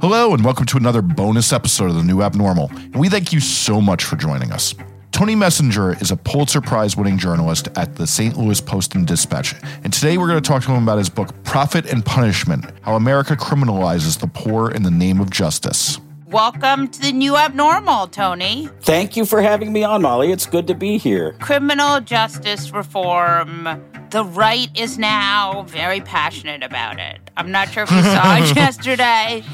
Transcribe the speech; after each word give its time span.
Hello, 0.00 0.34
and 0.34 0.44
welcome 0.44 0.66
to 0.66 0.76
another 0.76 1.00
bonus 1.00 1.52
episode 1.52 1.88
of 1.88 1.96
the 1.96 2.02
New 2.02 2.20
Abnormal. 2.22 2.68
And 2.70 2.96
we 2.96 3.08
thank 3.08 3.32
you 3.32 3.40
so 3.40 3.80
much 3.80 4.04
for 4.04 4.16
joining 4.16 4.52
us. 4.52 4.74
Tony 5.10 5.34
Messenger 5.34 5.94
is 6.02 6.10
a 6.10 6.16
Pulitzer 6.16 6.60
Prize 6.60 6.96
winning 6.96 7.16
journalist 7.16 7.68
at 7.76 7.96
the 7.96 8.06
St. 8.06 8.36
Louis 8.36 8.60
Post 8.60 8.94
and 8.94 9.06
Dispatch. 9.06 9.54
And 9.84 9.92
today 9.92 10.18
we're 10.18 10.28
going 10.28 10.42
to 10.42 10.46
talk 10.46 10.62
to 10.64 10.72
him 10.72 10.82
about 10.82 10.98
his 10.98 11.08
book, 11.08 11.30
Profit 11.44 11.86
and 11.86 12.04
Punishment 12.04 12.66
How 12.82 12.96
America 12.96 13.36
Criminalizes 13.36 14.18
the 14.18 14.26
Poor 14.26 14.70
in 14.70 14.82
the 14.82 14.90
Name 14.90 15.18
of 15.20 15.30
Justice. 15.30 15.98
Welcome 16.26 16.88
to 16.88 17.00
the 17.00 17.12
new 17.12 17.36
abnormal, 17.36 18.08
Tony. 18.08 18.68
Thank 18.80 19.16
you 19.16 19.24
for 19.24 19.40
having 19.40 19.72
me 19.72 19.84
on, 19.84 20.02
Molly. 20.02 20.32
It's 20.32 20.44
good 20.44 20.66
to 20.66 20.74
be 20.74 20.98
here. 20.98 21.32
Criminal 21.40 22.00
justice 22.00 22.72
reform. 22.72 23.80
The 24.10 24.24
right 24.24 24.68
is 24.76 24.98
now 24.98 25.62
very 25.68 26.00
passionate 26.00 26.62
about 26.62 26.98
it. 26.98 27.20
I'm 27.36 27.52
not 27.52 27.68
sure 27.70 27.84
if 27.84 27.90
you 27.90 28.02
saw 28.02 28.36
it 28.38 28.56
yesterday, 28.56 29.44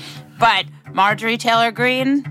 but 0.42 0.66
Marjorie 0.92 1.37
Taylor 1.37 1.70
Greene, 1.70 2.24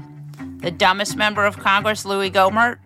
the 0.57 0.69
dumbest 0.69 1.15
member 1.15 1.45
of 1.45 1.57
Congress, 1.57 2.03
Louis 2.03 2.29
Gohmert, 2.29 2.77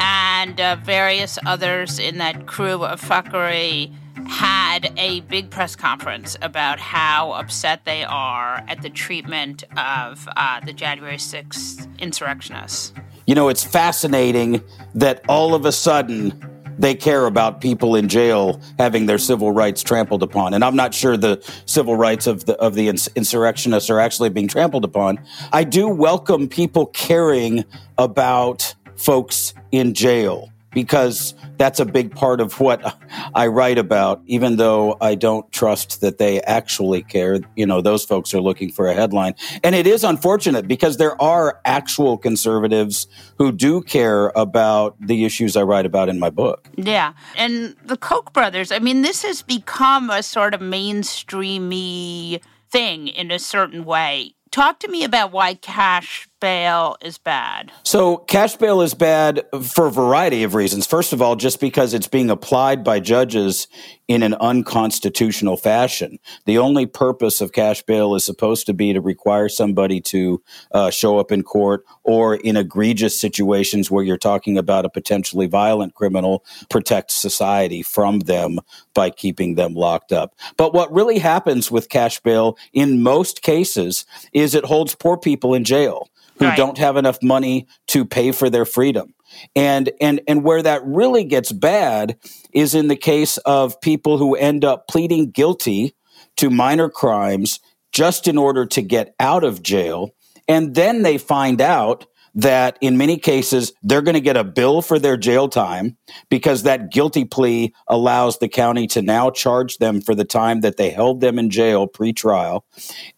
and 0.00 0.60
uh, 0.60 0.74
various 0.82 1.38
others 1.46 2.00
in 2.00 2.18
that 2.18 2.48
crew 2.48 2.84
of 2.84 3.00
fuckery 3.00 3.94
had 4.26 4.92
a 4.96 5.20
big 5.20 5.50
press 5.50 5.76
conference 5.76 6.36
about 6.42 6.80
how 6.80 7.30
upset 7.30 7.84
they 7.84 8.02
are 8.02 8.64
at 8.66 8.82
the 8.82 8.90
treatment 8.90 9.62
of 9.76 10.28
uh, 10.36 10.58
the 10.66 10.72
January 10.72 11.16
6th 11.16 11.86
insurrectionists. 12.00 12.92
You 13.28 13.36
know, 13.36 13.50
it's 13.50 13.62
fascinating 13.62 14.64
that 14.96 15.24
all 15.28 15.54
of 15.54 15.64
a 15.64 15.70
sudden 15.70 16.49
they 16.80 16.94
care 16.94 17.26
about 17.26 17.60
people 17.60 17.94
in 17.94 18.08
jail 18.08 18.60
having 18.78 19.06
their 19.06 19.18
civil 19.18 19.52
rights 19.52 19.82
trampled 19.82 20.22
upon. 20.22 20.54
And 20.54 20.64
I'm 20.64 20.76
not 20.76 20.94
sure 20.94 21.16
the 21.16 21.42
civil 21.66 21.94
rights 21.94 22.26
of 22.26 22.46
the 22.46 22.56
of 22.58 22.74
the 22.74 22.88
insurrectionists 22.88 23.90
are 23.90 24.00
actually 24.00 24.30
being 24.30 24.48
trampled 24.48 24.84
upon. 24.84 25.20
I 25.52 25.64
do 25.64 25.88
welcome 25.88 26.48
people 26.48 26.86
caring 26.86 27.64
about 27.98 28.74
folks 28.96 29.54
in 29.70 29.94
jail 29.94 30.50
because 30.72 31.34
that's 31.56 31.80
a 31.80 31.84
big 31.84 32.14
part 32.14 32.40
of 32.40 32.60
what 32.60 32.96
I 33.34 33.46
write 33.48 33.78
about, 33.78 34.22
even 34.26 34.56
though 34.56 34.96
I 35.00 35.14
don't 35.14 35.50
trust 35.52 36.00
that 36.00 36.18
they 36.18 36.40
actually 36.42 37.02
care. 37.02 37.40
You 37.56 37.66
know, 37.66 37.80
those 37.80 38.04
folks 38.04 38.32
are 38.34 38.40
looking 38.40 38.70
for 38.70 38.86
a 38.86 38.94
headline. 38.94 39.34
And 39.62 39.74
it 39.74 39.86
is 39.86 40.04
unfortunate 40.04 40.68
because 40.68 40.96
there 40.96 41.20
are 41.20 41.60
actual 41.64 42.16
conservatives 42.16 43.06
who 43.36 43.52
do 43.52 43.82
care 43.82 44.32
about 44.36 44.96
the 45.00 45.24
issues 45.24 45.56
I 45.56 45.62
write 45.62 45.86
about 45.86 46.08
in 46.08 46.18
my 46.18 46.30
book. 46.30 46.68
Yeah. 46.76 47.12
And 47.36 47.76
the 47.84 47.96
Koch 47.96 48.32
brothers, 48.32 48.72
I 48.72 48.78
mean, 48.78 49.02
this 49.02 49.22
has 49.22 49.42
become 49.42 50.10
a 50.10 50.22
sort 50.22 50.54
of 50.54 50.60
mainstreamy 50.60 52.40
thing 52.70 53.08
in 53.08 53.30
a 53.30 53.38
certain 53.38 53.84
way. 53.84 54.34
Talk 54.50 54.80
to 54.80 54.88
me 54.88 55.04
about 55.04 55.32
why 55.32 55.54
cash 55.54 56.28
bail 56.40 56.96
is 57.02 57.18
bad? 57.18 57.70
So, 57.82 58.16
cash 58.16 58.56
bail 58.56 58.80
is 58.80 58.94
bad 58.94 59.44
for 59.62 59.86
a 59.86 59.90
variety 59.90 60.42
of 60.42 60.54
reasons. 60.54 60.86
First 60.86 61.12
of 61.12 61.22
all, 61.22 61.36
just 61.36 61.60
because 61.60 61.94
it's 61.94 62.08
being 62.08 62.30
applied 62.30 62.82
by 62.82 63.00
judges 63.00 63.68
in 64.10 64.24
an 64.24 64.34
unconstitutional 64.40 65.56
fashion. 65.56 66.18
The 66.44 66.58
only 66.58 66.84
purpose 66.84 67.40
of 67.40 67.52
cash 67.52 67.82
bail 67.82 68.16
is 68.16 68.24
supposed 68.24 68.66
to 68.66 68.74
be 68.74 68.92
to 68.92 69.00
require 69.00 69.48
somebody 69.48 70.00
to 70.00 70.42
uh, 70.72 70.90
show 70.90 71.20
up 71.20 71.30
in 71.30 71.44
court 71.44 71.84
or 72.02 72.34
in 72.34 72.56
egregious 72.56 73.20
situations 73.20 73.88
where 73.88 74.02
you're 74.02 74.18
talking 74.18 74.58
about 74.58 74.84
a 74.84 74.90
potentially 74.90 75.46
violent 75.46 75.94
criminal, 75.94 76.44
protect 76.68 77.12
society 77.12 77.84
from 77.84 78.18
them 78.18 78.58
by 78.94 79.10
keeping 79.10 79.54
them 79.54 79.74
locked 79.74 80.10
up. 80.10 80.34
But 80.56 80.74
what 80.74 80.92
really 80.92 81.20
happens 81.20 81.70
with 81.70 81.88
cash 81.88 82.18
bail 82.18 82.58
in 82.72 83.04
most 83.04 83.42
cases 83.42 84.04
is 84.32 84.56
it 84.56 84.64
holds 84.64 84.96
poor 84.96 85.18
people 85.18 85.54
in 85.54 85.62
jail 85.62 86.09
who 86.40 86.46
right. 86.46 86.56
don't 86.56 86.78
have 86.78 86.96
enough 86.96 87.22
money 87.22 87.68
to 87.86 88.04
pay 88.04 88.32
for 88.32 88.50
their 88.50 88.64
freedom. 88.64 89.14
And 89.54 89.92
and 90.00 90.20
and 90.26 90.42
where 90.42 90.62
that 90.62 90.84
really 90.84 91.22
gets 91.22 91.52
bad 91.52 92.18
is 92.52 92.74
in 92.74 92.88
the 92.88 92.96
case 92.96 93.36
of 93.38 93.80
people 93.80 94.18
who 94.18 94.34
end 94.34 94.64
up 94.64 94.88
pleading 94.88 95.30
guilty 95.30 95.94
to 96.38 96.50
minor 96.50 96.88
crimes 96.88 97.60
just 97.92 98.26
in 98.26 98.38
order 98.38 98.66
to 98.66 98.82
get 98.82 99.14
out 99.20 99.44
of 99.44 99.62
jail 99.62 100.10
and 100.50 100.74
then 100.74 101.02
they 101.02 101.16
find 101.16 101.60
out 101.60 102.06
that 102.34 102.78
in 102.80 102.96
many 102.96 103.16
cases 103.16 103.72
they're 103.82 104.02
going 104.02 104.14
to 104.14 104.20
get 104.20 104.36
a 104.36 104.44
bill 104.44 104.82
for 104.82 104.98
their 104.98 105.16
jail 105.16 105.48
time 105.48 105.96
because 106.28 106.62
that 106.62 106.90
guilty 106.90 107.24
plea 107.24 107.72
allows 107.88 108.38
the 108.38 108.48
county 108.48 108.86
to 108.86 109.02
now 109.02 109.30
charge 109.30 109.78
them 109.78 110.00
for 110.00 110.14
the 110.14 110.24
time 110.24 110.60
that 110.60 110.76
they 110.76 110.90
held 110.90 111.20
them 111.20 111.38
in 111.38 111.50
jail 111.50 111.86
pre-trial. 111.86 112.64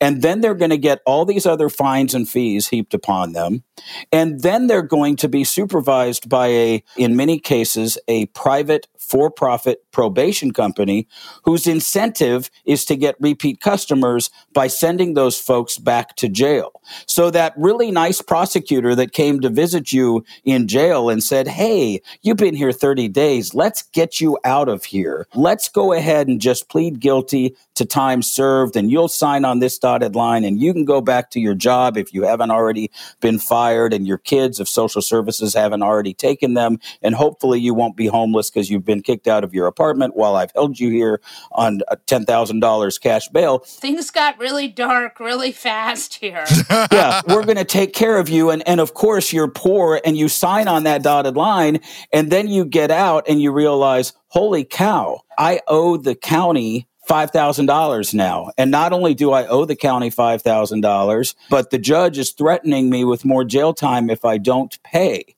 And 0.01 0.23
then 0.23 0.41
they're 0.41 0.55
going 0.55 0.71
to 0.71 0.79
get 0.79 1.01
all 1.07 1.25
these 1.25 1.47
other 1.47 1.69
fines 1.69 2.15
and 2.15 2.29
fees 2.29 2.69
heaped 2.69 2.95
upon 2.95 3.33
them. 3.33 3.65
And 4.11 4.41
then 4.41 4.67
they're 4.67 4.83
going 4.83 5.17
to 5.17 5.29
be 5.29 5.45
supervised 5.45 6.29
by 6.29 6.49
a 6.49 6.85
in 6.97 7.17
many 7.17 7.39
cases 7.39 7.99
a 8.09 8.27
private 8.27 8.87
for-profit 8.99 9.85
probation 9.91 10.53
company 10.53 11.07
whose 11.45 11.67
incentive 11.67 12.51
is 12.65 12.85
to 12.85 12.97
get 12.97 13.17
repeat 13.21 13.61
customers 13.61 14.31
by 14.53 14.67
sending 14.67 15.15
those 15.15 15.39
folks 15.39 15.79
back 15.79 16.17
to 16.17 16.29
jail 16.29 16.81
so 17.07 17.31
that 17.31 17.55
really 17.57 17.91
nice 17.91 18.21
prosecutor 18.21 18.95
that 18.95 19.13
came 19.13 19.41
to 19.41 19.49
visit 19.49 19.93
you 19.93 20.25
in 20.45 20.69
jail 20.69 21.09
and 21.09 21.23
said, 21.23 21.49
Hey, 21.49 22.01
you've 22.23 22.37
been 22.37 22.55
here 22.55 22.73
30 22.73 23.09
days. 23.09 23.55
Let's 23.55 23.83
get 23.83 24.21
you 24.21 24.39
out 24.45 24.69
of 24.69 24.85
here. 24.85 25.27
Let's 25.35 25.69
go 25.69 25.93
ahead 25.93 26.29
and 26.29 26.41
just 26.41 26.69
plead 26.69 27.01
guilty 27.01 27.57
to 27.75 27.85
time 27.85 28.23
served 28.23 28.77
and 28.77 28.91
you'll 28.91 29.09
sign 29.09 29.45
on 29.45 29.59
this 29.59 29.79
dotted 29.79 30.15
line 30.15 30.45
and 30.45 30.61
you 30.61 30.73
can 30.73 30.85
go 30.85 31.01
back 31.01 31.31
to 31.31 31.41
your 31.41 31.55
job 31.55 31.97
if 31.97 32.13
you 32.13 32.23
haven't 32.23 32.51
already 32.51 32.91
been 33.21 33.39
fired 33.39 33.93
and 33.93 34.07
your 34.07 34.19
kids 34.19 34.61
if 34.61 34.69
social 34.69 35.01
services 35.01 35.55
haven't 35.55 35.83
already 35.83 36.13
taken 36.13 36.55
them 36.55 36.79
and 37.03 37.15
hopefully 37.15 37.59
you 37.59 37.73
won't 37.73 37.97
be 37.97 38.07
homeless 38.07 38.51
because 38.51 38.71
you've 38.71 38.85
been 38.85 39.03
kicked 39.03 39.27
out 39.27 39.43
of 39.43 39.55
your 39.55 39.67
apartment 39.67 40.15
while 40.15 40.37
I've 40.37 40.53
held 40.55 40.79
you 40.79 40.91
here 40.91 41.21
on 41.53 41.81
$10,000 42.07 43.01
cash 43.01 43.29
bail. 43.29 43.59
Things 43.61 44.11
got 44.11 44.39
really 44.39 44.69
dark 44.69 45.19
really 45.19 45.53
fast 45.53 46.15
here. 46.15 46.45
yeah, 46.91 47.23
we're 47.29 47.45
going 47.45 47.57
to 47.57 47.65
take 47.65 47.93
care 47.93 48.19
of 48.19 48.29
you 48.29 48.51
and 48.51 48.67
and 48.67 48.81
of 48.81 48.95
course 48.95 49.33
you're 49.33 49.49
poor 49.49 50.01
and 50.05 50.17
you 50.17 50.29
sign 50.29 50.69
on 50.69 50.85
that 50.85 51.03
dotted 51.03 51.37
line 51.37 51.81
and 52.13 52.31
then 52.31 52.49
you 52.49 52.65
get 52.65 52.91
out 52.91 53.25
and 53.29 53.41
you 53.41 53.53
realize, 53.53 54.13
"Holy 54.29 54.65
cow, 54.65 55.21
I 55.39 55.61
owe 55.69 55.97
the 55.97 56.15
county 56.15 56.87
$5,000 57.09 58.15
now. 58.15 58.51
And 58.57 58.71
not 58.71 58.93
only 58.93 59.15
do 59.15 59.33
I 59.33 59.47
owe 59.47 59.65
the 59.65 59.77
county 59.77 60.11
$5,000, 60.11 61.35
but 61.51 61.71
the 61.71 61.79
judge 61.79 62.17
is 62.17 62.31
threatening 62.31 62.91
me 62.91 63.05
with 63.05 63.25
more 63.25 63.45
jail 63.45 63.75
time 63.75 64.09
if 64.09 64.25
I 64.25 64.39
don't 64.39 64.81
pay. 64.83 65.35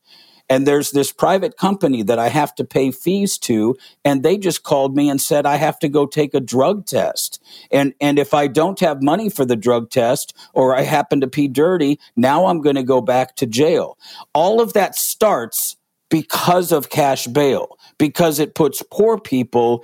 And 0.49 0.67
there's 0.67 0.91
this 0.91 1.13
private 1.13 1.57
company 1.57 2.03
that 2.03 2.19
I 2.19 2.29
have 2.29 2.55
to 2.57 2.65
pay 2.65 2.91
fees 2.91 3.39
to. 3.39 3.77
And 4.05 4.23
they 4.23 4.37
just 4.37 4.63
called 4.63 4.95
me 4.95 5.09
and 5.09 5.21
said, 5.21 5.47
I 5.47 5.57
have 5.57 5.79
to 5.81 5.89
go 5.89 6.07
take 6.07 6.35
a 6.35 6.41
drug 6.41 6.87
test. 6.87 7.43
And, 7.71 7.95
and 8.01 8.19
if 8.19 8.35
I 8.35 8.47
don't 8.47 8.79
have 8.81 9.03
money 9.03 9.31
for 9.31 9.45
the 9.45 9.57
drug 9.57 9.91
test 9.91 10.37
or 10.53 10.77
I 10.77 10.83
happen 10.83 11.21
to 11.21 11.27
pee 11.27 11.49
dirty, 11.49 11.99
now 12.17 12.47
I'm 12.47 12.61
going 12.61 12.77
to 12.77 12.83
go 12.83 13.01
back 13.01 13.37
to 13.37 13.47
jail. 13.47 13.99
All 14.35 14.61
of 14.61 14.75
that 14.75 14.97
starts 14.97 15.77
because 16.11 16.71
of 16.71 16.91
cash 16.91 17.27
bail, 17.27 17.79
because 17.99 18.39
it 18.39 18.55
puts 18.55 18.83
poor 18.91 19.19
people 19.19 19.83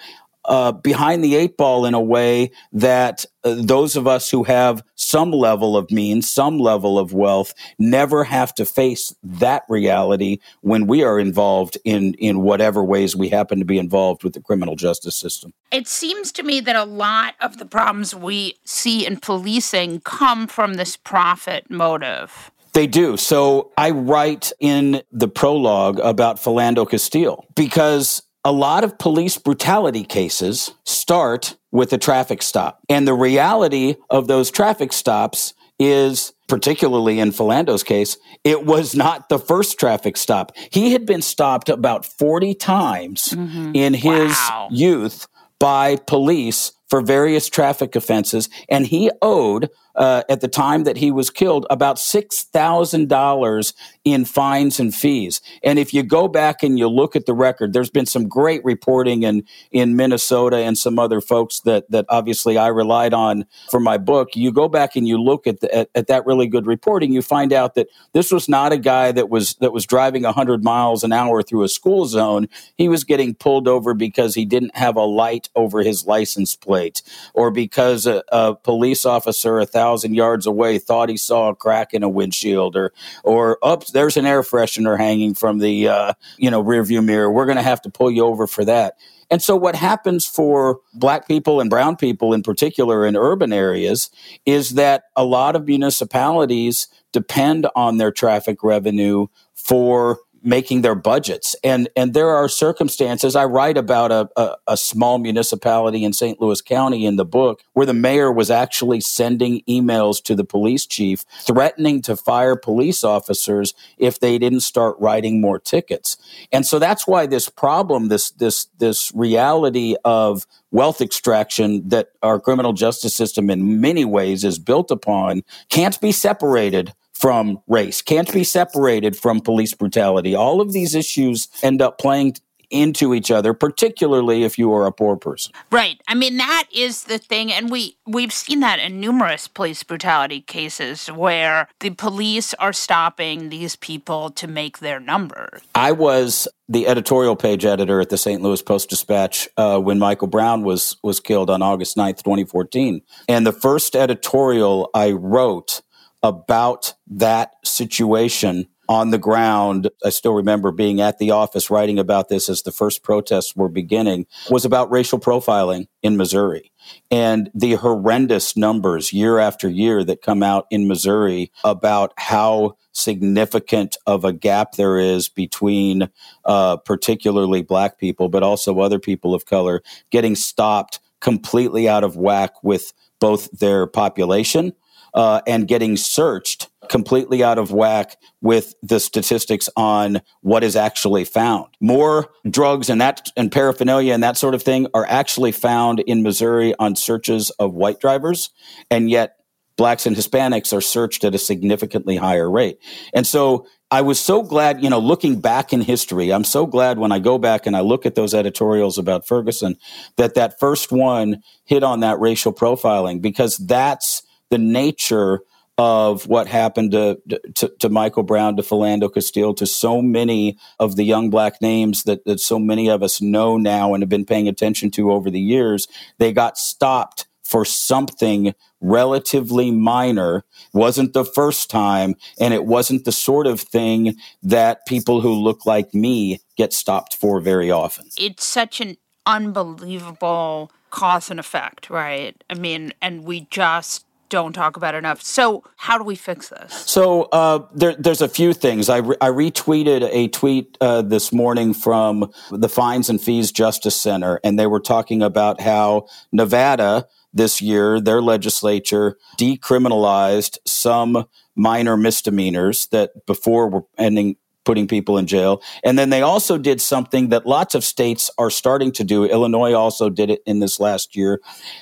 uh, 0.50 0.73
behind 0.73 1.23
the 1.23 1.37
eight 1.37 1.56
ball 1.56 1.87
in 1.87 1.94
a 1.94 2.00
way 2.00 2.50
that 2.73 3.25
uh, 3.44 3.55
those 3.56 3.94
of 3.94 4.08
us 4.08 4.29
who 4.29 4.43
have 4.43 4.82
some 4.97 5.31
level 5.31 5.76
of 5.76 5.88
means, 5.93 6.29
some 6.29 6.58
level 6.58 6.99
of 6.99 7.14
wealth, 7.14 7.55
never 7.79 8.25
have 8.25 8.52
to 8.52 8.67
face 8.67 9.14
that 9.23 9.62
reality 9.69 10.38
when 10.62 10.88
we 10.88 11.05
are 11.05 11.20
involved 11.20 11.79
in 11.85 12.14
in 12.14 12.43
whatever 12.43 12.82
ways 12.82 13.14
we 13.14 13.29
happen 13.29 13.61
to 13.61 13.64
be 13.64 13.79
involved 13.79 14.25
with 14.25 14.32
the 14.32 14.41
criminal 14.41 14.75
justice 14.75 15.14
system. 15.14 15.55
It 15.70 15.87
seems 15.87 16.32
to 16.32 16.43
me 16.43 16.58
that 16.61 16.75
a 16.75 16.85
lot 16.85 17.37
of 17.41 17.58
the 17.58 17.64
problems 17.64 18.12
we 18.12 18.58
see 18.64 19.06
in 19.06 19.19
policing 19.19 20.00
come 20.00 20.49
from 20.49 20.75
this 20.75 20.97
profit 20.97 21.70
motive. 21.70 22.50
They 22.73 22.88
do. 22.88 23.17
So 23.17 23.70
I 23.76 23.91
write 23.91 24.52
in 24.58 25.02
the 25.12 25.29
prologue 25.29 26.00
about 26.00 26.37
Philando 26.38 26.88
Castile 26.88 27.47
because 27.55 28.23
a 28.45 28.53
lot 28.53 28.85
of 28.85 28.99
police 28.99 29.37
brutality 29.39 30.05
cases 30.05 30.73
start 30.85 31.57
with 31.71 31.93
a 31.93 31.99
traffic 31.99 32.43
stop. 32.43 32.81
And 32.89 33.07
the 33.07 33.15
reality 33.15 33.97
of 34.09 34.27
those 34.27 34.51
traffic 34.51 34.93
stops 34.93 35.55
is 35.79 36.33
particularly 36.51 37.21
in 37.21 37.33
Philando's 37.33 37.85
case, 37.85 38.19
it 38.45 38.67
was 38.67 38.95
not 38.95 39.29
the 39.29 39.39
first 39.39 39.79
traffic 39.79 40.17
stop. 40.17 40.53
He 40.71 40.93
had 40.93 41.07
been 41.07 41.23
stopped 41.23 41.69
about 41.69 42.05
40 42.05 42.55
times 42.55 43.29
mm-hmm. 43.29 43.71
in 43.75 43.95
his 43.95 44.33
wow. 44.33 44.69
youth 44.71 45.29
by 45.61 45.97
police 45.97 46.73
for 46.89 47.01
various 47.01 47.49
traffic 47.49 47.95
offenses, 47.95 48.49
and 48.69 48.87
he 48.89 49.11
owed 49.23 49.71
uh, 50.00 50.23
at 50.31 50.41
the 50.41 50.49
time 50.49 50.85
that 50.85 50.97
he 50.97 51.11
was 51.11 51.29
killed 51.29 51.67
about 51.69 51.97
$6,000 51.97 53.73
in 54.02 54.25
fines 54.25 54.81
and 54.81 54.94
fees. 54.94 55.43
And 55.62 55.79
if 55.79 55.93
you 55.93 56.02
go 56.02 56.26
back 56.26 56.62
and 56.62 56.79
you 56.79 56.88
look 56.88 57.14
at 57.14 57.26
the 57.26 57.35
record, 57.35 57.75
there's 57.75 57.91
been 57.91 58.06
some 58.06 58.26
great 58.26 58.64
reporting 58.64 59.25
in, 59.25 59.44
in 59.70 59.97
Minnesota 59.97 60.56
and 60.56 60.79
some 60.79 60.99
other 60.99 61.20
folks 61.20 61.61
that, 61.61 61.91
that 61.91 62.06
obviously 62.08 62.56
I 62.56 62.69
relied 62.69 63.12
on 63.12 63.44
for 63.70 63.79
my 63.79 63.99
book. 63.99 64.31
You 64.35 64.50
go 64.50 64.70
back 64.70 64.97
and 64.97 65.06
you 65.06 65.23
look 65.23 65.47
at, 65.47 65.61
the, 65.61 65.73
at, 65.75 65.91
at 65.94 66.06
that 66.06 66.25
really 66.25 66.47
good 66.47 66.67
reporting, 66.67 67.12
you 67.12 67.20
find 67.20 67.52
out 67.52 67.75
that 67.75 67.88
this 68.14 68.32
was 68.32 68.49
not 68.49 68.73
a 68.73 68.79
guy 68.79 69.12
that 69.12 69.29
was, 69.29 69.56
that 69.56 69.75
was 69.75 69.85
driving 69.85 70.23
100 70.23 70.64
miles 70.64 71.05
an 71.05 71.12
hour 71.12 71.43
through 71.43 71.64
a 71.64 71.69
school 71.69 72.06
zone. 72.06 72.49
He 72.79 72.88
was 72.88 73.05
getting 73.05 73.35
pulled 73.35 73.69
over 73.69 73.93
because 73.93 74.35
he 74.35 74.47
didn't 74.47 74.75
have 74.75 74.97
a 74.97 75.05
light 75.05 75.50
over 75.55 75.82
his 75.82 76.06
license 76.06 76.56
plate 76.56 77.02
or 77.35 77.50
because 77.50 78.06
a, 78.06 78.23
a 78.32 78.55
police 78.55 79.05
officer 79.05 79.58
a 79.58 79.67
thousand 79.67 79.90
yards 79.99 80.47
away 80.47 80.79
thought 80.79 81.09
he 81.09 81.17
saw 81.17 81.51
a 81.51 81.55
crack 81.55 81.95
in 81.95 82.03
a 82.03 82.09
windshield 82.09 82.77
or 82.77 82.93
or 83.25 83.59
up 83.63 83.87
there's 83.89 84.17
an 84.17 84.27
air 84.27 84.43
freshener 84.43 84.97
hanging 84.97 85.35
from 85.35 85.59
the 85.59 85.89
uh, 85.89 86.13
you 86.39 86.51
know 86.51 86.63
rearview 86.63 87.05
mirror. 87.05 87.31
We're 87.31 87.47
going 87.47 87.57
to 87.57 87.63
have 87.63 87.83
to 87.83 87.91
pull 87.91 88.11
you 88.11 88.25
over 88.25 88.47
for 88.47 88.65
that. 88.65 88.97
And 89.31 89.41
so, 89.41 89.55
what 89.55 89.77
happens 89.77 90.27
for 90.27 90.81
black 90.93 91.29
people 91.29 91.61
and 91.61 91.71
brown 91.71 91.97
people 91.97 92.35
in 92.35 92.43
particular 92.43 93.07
in 93.07 93.17
urban 93.17 93.53
areas 93.53 94.11
is 94.45 94.71
that 94.71 95.05
a 95.15 95.25
lot 95.25 95.55
of 95.55 95.67
municipalities 95.67 96.89
depend 97.13 97.69
on 97.77 97.99
their 97.99 98.11
traffic 98.11 98.63
revenue 98.65 99.29
for 99.55 100.19
making 100.43 100.83
their 100.83 100.95
budgets. 100.95 101.55
And 101.63 101.89
and 101.97 102.15
there 102.15 102.31
are 102.31 102.49
circumstances. 102.49 103.37
I 103.37 103.45
write 103.45 103.77
about 103.77 104.11
a, 104.11 104.29
a, 104.37 104.57
a, 104.69 104.77
small 104.77 105.19
municipality 105.19 106.05
in 106.05 106.13
St. 106.13 106.41
Louis 106.41 106.61
County 106.63 107.05
in 107.05 107.17
the 107.17 107.25
book 107.25 107.63
where 107.75 107.87
the 107.87 107.95
mayor 107.95 108.33
was 108.33 108.51
actually 108.51 109.01
sending 109.01 109.63
emails 109.69 110.23
to 110.25 110.35
the 110.35 110.45
police 110.45 110.87
chief 110.87 111.25
threatening 111.41 112.03
to 112.03 112.17
fire 112.17 112.57
police 112.57 113.05
officers 113.05 113.75
if 113.99 114.19
they 114.21 114.39
didn't 114.39 114.61
start 114.61 114.97
writing 114.99 115.41
more 115.41 115.59
tickets. 115.59 116.17
And 116.53 116.65
so 116.67 116.79
that's 116.79 117.07
why 117.07 117.27
this 117.27 117.49
problem, 117.49 118.09
this 118.09 118.31
this 118.31 118.67
this 118.79 119.13
reality 119.15 119.97
of 120.05 120.47
wealth 120.71 121.01
extraction 121.01 121.89
that 121.89 122.11
our 122.23 122.39
criminal 122.41 122.73
justice 122.73 123.15
system 123.15 123.51
in 123.51 123.81
many 123.81 124.05
ways 124.05 124.45
is 124.45 124.59
built 124.59 124.91
upon 124.91 125.43
can't 125.69 126.01
be 126.01 126.13
separated 126.13 126.95
from 127.21 127.63
race, 127.69 128.01
can't 128.03 128.33
be 128.33 128.45
separated 128.45 129.17
from 129.17 129.41
police 129.41 129.75
brutality. 129.75 130.35
All 130.35 130.61
of 130.61 130.73
these 130.73 130.95
issues 130.95 131.49
end 131.63 131.83
up 131.83 131.99
playing 131.99 132.35
into 132.71 133.13
each 133.15 133.31
other 133.31 133.53
particularly 133.53 134.45
if 134.45 134.59
you 134.59 134.73
are 134.73 134.87
a 134.87 134.93
poor 134.93 135.17
person. 135.17 135.53
Right. 135.71 136.01
I 136.09 136.15
mean 136.15 136.37
that 136.37 136.69
is 136.73 137.05
the 137.05 137.19
thing 137.19 137.53
and 137.53 137.71
we 137.71 137.97
we've 138.07 138.33
seen 138.33 138.61
that 138.61 138.79
in 138.79 139.01
numerous 139.01 139.49
police 139.49 139.83
brutality 139.83 140.41
cases 140.41 141.09
where 141.09 141.69
the 141.81 141.91
police 141.91 142.55
are 142.55 142.73
stopping 142.73 143.49
these 143.49 143.77
people 143.77 144.31
to 144.31 144.47
make 144.47 144.79
their 144.79 145.01
numbers 145.01 145.63
i 145.75 145.91
was 145.91 146.47
the 146.69 146.87
editorial 146.87 147.35
page 147.35 147.65
editor 147.65 148.01
at 148.01 148.09
the 148.09 148.17
st 148.17 148.41
louis 148.43 148.63
post 148.63 148.89
dispatch 148.89 149.49
uh, 149.57 149.79
when 149.79 149.99
michael 149.99 150.29
brown 150.29 150.63
was 150.63 150.97
was 151.03 151.21
killed 151.21 151.51
on 151.51 151.63
august 151.63 151.97
9th 151.97 152.23
2014 152.23 153.03
and 153.29 153.47
the 153.47 153.53
first 153.53 153.97
editorial 153.97 154.89
i 154.95 155.11
wrote 155.11 155.83
about 156.23 156.95
that 157.09 157.55
situation 157.65 158.67
on 158.89 159.11
the 159.11 159.19
ground. 159.19 159.89
I 160.05 160.11
still 160.11 160.35
remember 160.35 160.73
being 160.73 161.01
at 161.01 161.19
the 161.19 161.31
office 161.31 161.71
writing 161.71 161.99
about 161.99 162.29
this 162.29 162.49
as 162.49 162.63
the 162.63 162.73
first 162.73 163.05
protests 163.05 163.55
were 163.55 163.69
beginning 163.69 164.27
was 164.51 164.65
about 164.65 164.91
racial 164.91 165.21
profiling 165.21 165.87
in 166.03 166.17
Missouri 166.17 166.73
and 167.11 167.51
the 167.55 167.75
horrendous 167.75 168.57
numbers 168.57 169.13
year 169.13 169.39
after 169.39 169.69
year 169.69 170.03
that 170.05 170.23
come 170.23 170.43
out 170.43 170.67
in 170.71 170.89
Missouri 170.89 171.53
about 171.65 172.13
how 172.17 172.77
significant 172.93 173.97
of 174.07 174.25
a 174.25 174.33
gap 174.33 174.73
there 174.73 174.99
is 174.99 175.29
between 175.29 176.09
uh, 176.45 176.77
particularly 176.79 177.63
black 177.63 177.99
people, 177.99 178.29
but 178.29 178.43
also 178.43 178.81
other 178.81 178.99
people 178.99 179.35
of 179.35 179.47
color 179.47 179.83
getting 180.11 180.35
stopped 180.35 180.99
completely 181.21 181.89
out 181.89 182.03
of 182.03 182.17
whack 182.17 182.53
with 182.63 182.93
both 183.21 183.51
their 183.53 183.87
population 183.87 184.73
uh, 185.15 185.41
and 185.47 185.69
getting 185.69 185.97
searched 185.97 186.69
completely 186.89 187.43
out 187.43 187.59
of 187.59 187.73
whack 187.73 188.17
with 188.41 188.75
the 188.83 188.99
statistics 188.99 189.69
on 189.77 190.21
what 190.41 190.65
is 190.65 190.75
actually 190.77 191.25
found. 191.25 191.67
More 191.81 192.31
drugs 192.49 192.91
and 192.91 193.01
that 193.01 193.29
and 193.37 193.51
paraphernalia 193.53 194.12
and 194.12 194.23
that 194.23 194.37
sort 194.37 194.55
of 194.55 194.62
thing 194.62 194.89
are 194.93 195.07
actually 195.09 195.53
found 195.53 196.01
in 196.01 196.23
Missouri 196.23 196.75
on 196.79 196.97
searches 196.97 197.51
of 197.59 197.75
white 197.75 198.01
drivers, 198.01 198.51
and 198.91 199.09
yet 199.09 199.37
blacks 199.77 200.05
and 200.05 200.17
Hispanics 200.17 200.77
are 200.77 200.81
searched 200.83 201.25
at 201.25 201.35
a 201.35 201.39
significantly 201.39 202.17
higher 202.17 202.51
rate. 202.51 202.79
And 203.15 203.27
so 203.27 203.67
I 203.91 204.03
was 204.03 204.21
so 204.21 204.43
glad, 204.43 204.83
you 204.85 204.91
know, 204.91 204.99
looking 204.99 205.41
back 205.41 205.73
in 205.73 205.81
history, 205.81 206.33
I'm 206.33 206.45
so 206.45 206.67
glad 206.67 206.99
when 206.99 207.12
I 207.12 207.19
go 207.19 207.39
back 207.39 207.67
and 207.67 207.77
I 207.77 207.81
look 207.81 208.05
at 208.05 208.15
those 208.15 208.35
editorials 208.35 208.99
about 208.99 209.27
Ferguson 209.27 209.77
that 210.17 210.35
that 210.35 210.61
first 210.61 210.93
one 210.93 211.43
hit 211.65 211.83
on 211.83 212.01
that 212.01 212.21
racial 212.21 212.53
profiling 212.53 213.23
because 213.23 213.57
that's 213.57 214.23
the 214.50 214.58
nature 214.58 215.41
of 215.79 216.26
what 216.26 216.47
happened 216.47 216.93
to, 216.93 217.19
to, 217.55 217.73
to, 217.79 217.88
Michael 217.88 218.23
Brown, 218.23 218.55
to 218.56 218.62
Philando 218.62 219.12
Castile, 219.12 219.55
to 219.55 219.67
so 219.67 220.02
many 220.02 220.58
of 220.79 220.97
the 220.97 221.05
young 221.05 221.31
black 221.31 221.62
names 221.62 222.02
that, 222.02 222.23
that 222.26 222.38
so 222.38 222.58
many 222.58 222.91
of 222.91 223.02
us 223.02 223.23
know 223.23 223.56
now 223.56 223.94
and 223.94 224.02
have 224.02 224.11
been 224.11 224.26
paying 224.26 224.47
attention 224.47 224.91
to 224.91 225.11
over 225.11 225.31
the 225.31 225.41
years, 225.41 225.88
they 226.19 226.35
got 226.35 226.58
stopped 226.58 227.26
for 227.43 227.64
something 227.64 228.55
relatively 228.82 229.70
minor. 229.70 230.44
Wasn't 230.75 231.14
the 231.14 231.25
first 231.25 231.70
time, 231.70 232.14
and 232.38 232.52
it 232.52 232.67
wasn't 232.67 233.06
the 233.06 233.12
sort 233.12 233.47
of 233.47 233.61
thing 233.61 234.17
that 234.43 234.87
people 234.87 235.23
who 235.23 235.32
look 235.32 235.64
like 235.64 235.94
me 235.94 236.41
get 236.56 236.75
stopped 236.75 237.17
for 237.17 237.41
very 237.41 237.70
often. 237.70 238.06
It's 238.19 238.44
such 238.44 238.82
an 238.82 238.99
unbelievable 239.25 240.70
cause 240.91 241.31
and 241.31 241.41
effect, 241.41 241.88
right? 241.88 242.43
I 242.50 242.55
mean, 242.55 242.93
and 243.00 243.25
we 243.25 243.47
just 243.50 244.05
don't 244.31 244.53
talk 244.55 244.77
about 244.77 244.94
enough. 244.94 245.23
So, 245.23 245.62
how 245.76 245.99
do 245.99 246.05
we 246.05 246.14
fix 246.14 246.49
this? 246.49 246.73
So, 246.73 247.25
uh, 247.25 247.66
there, 247.75 247.95
there's 247.99 248.23
a 248.23 248.28
few 248.28 248.55
things. 248.55 248.88
I, 248.88 248.99
re- 248.99 249.16
I 249.21 249.28
retweeted 249.28 250.09
a 250.11 250.28
tweet 250.28 250.78
uh, 250.81 251.02
this 251.02 251.33
morning 251.33 251.75
from 251.75 252.33
the 252.50 252.69
Fines 252.69 253.11
and 253.11 253.21
Fees 253.21 253.52
Justice 253.52 254.00
Center, 254.00 254.40
and 254.43 254.59
they 254.59 254.66
were 254.66 254.81
talking 254.81 255.23
about 255.23 255.61
how 255.61 256.07
Nevada 256.33 257.07
this 257.33 257.61
year, 257.62 258.00
their 258.00 258.21
legislature 258.21 259.16
decriminalized 259.38 260.59
some 260.66 261.26
minor 261.55 261.97
misdemeanors 261.97 262.87
that 262.88 263.26
before 263.26 263.69
were 263.69 263.85
ending 263.99 264.37
putting 264.64 264.87
people 264.87 265.19
in 265.19 265.26
jail. 265.26 265.62
And 265.83 265.99
then 265.99 266.11
they 266.11 266.23
also 266.23 266.59
did 266.59 266.81
something 266.81 267.31
that 267.31 267.47
lots 267.47 267.75
of 267.75 267.85
states 267.85 268.31
are 268.38 268.50
starting 268.50 268.93
to 268.93 269.05
do. 269.05 269.25
Illinois 269.25 269.73
also 269.73 270.11
did 270.11 270.31
it 270.31 270.43
in 270.47 270.61
this 270.61 270.79
last 270.79 271.17
year. 271.17 271.40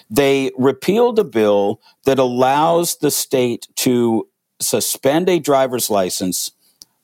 They 0.09 0.53
repealed 0.57 1.19
a 1.19 1.25
bill 1.25 1.81
that 2.05 2.19
allows 2.19 2.97
the 2.97 3.11
state 3.11 3.69
to 3.77 4.29
suspend 4.61 5.29
a 5.29 5.39
driver's 5.39 5.91
license 5.91 6.53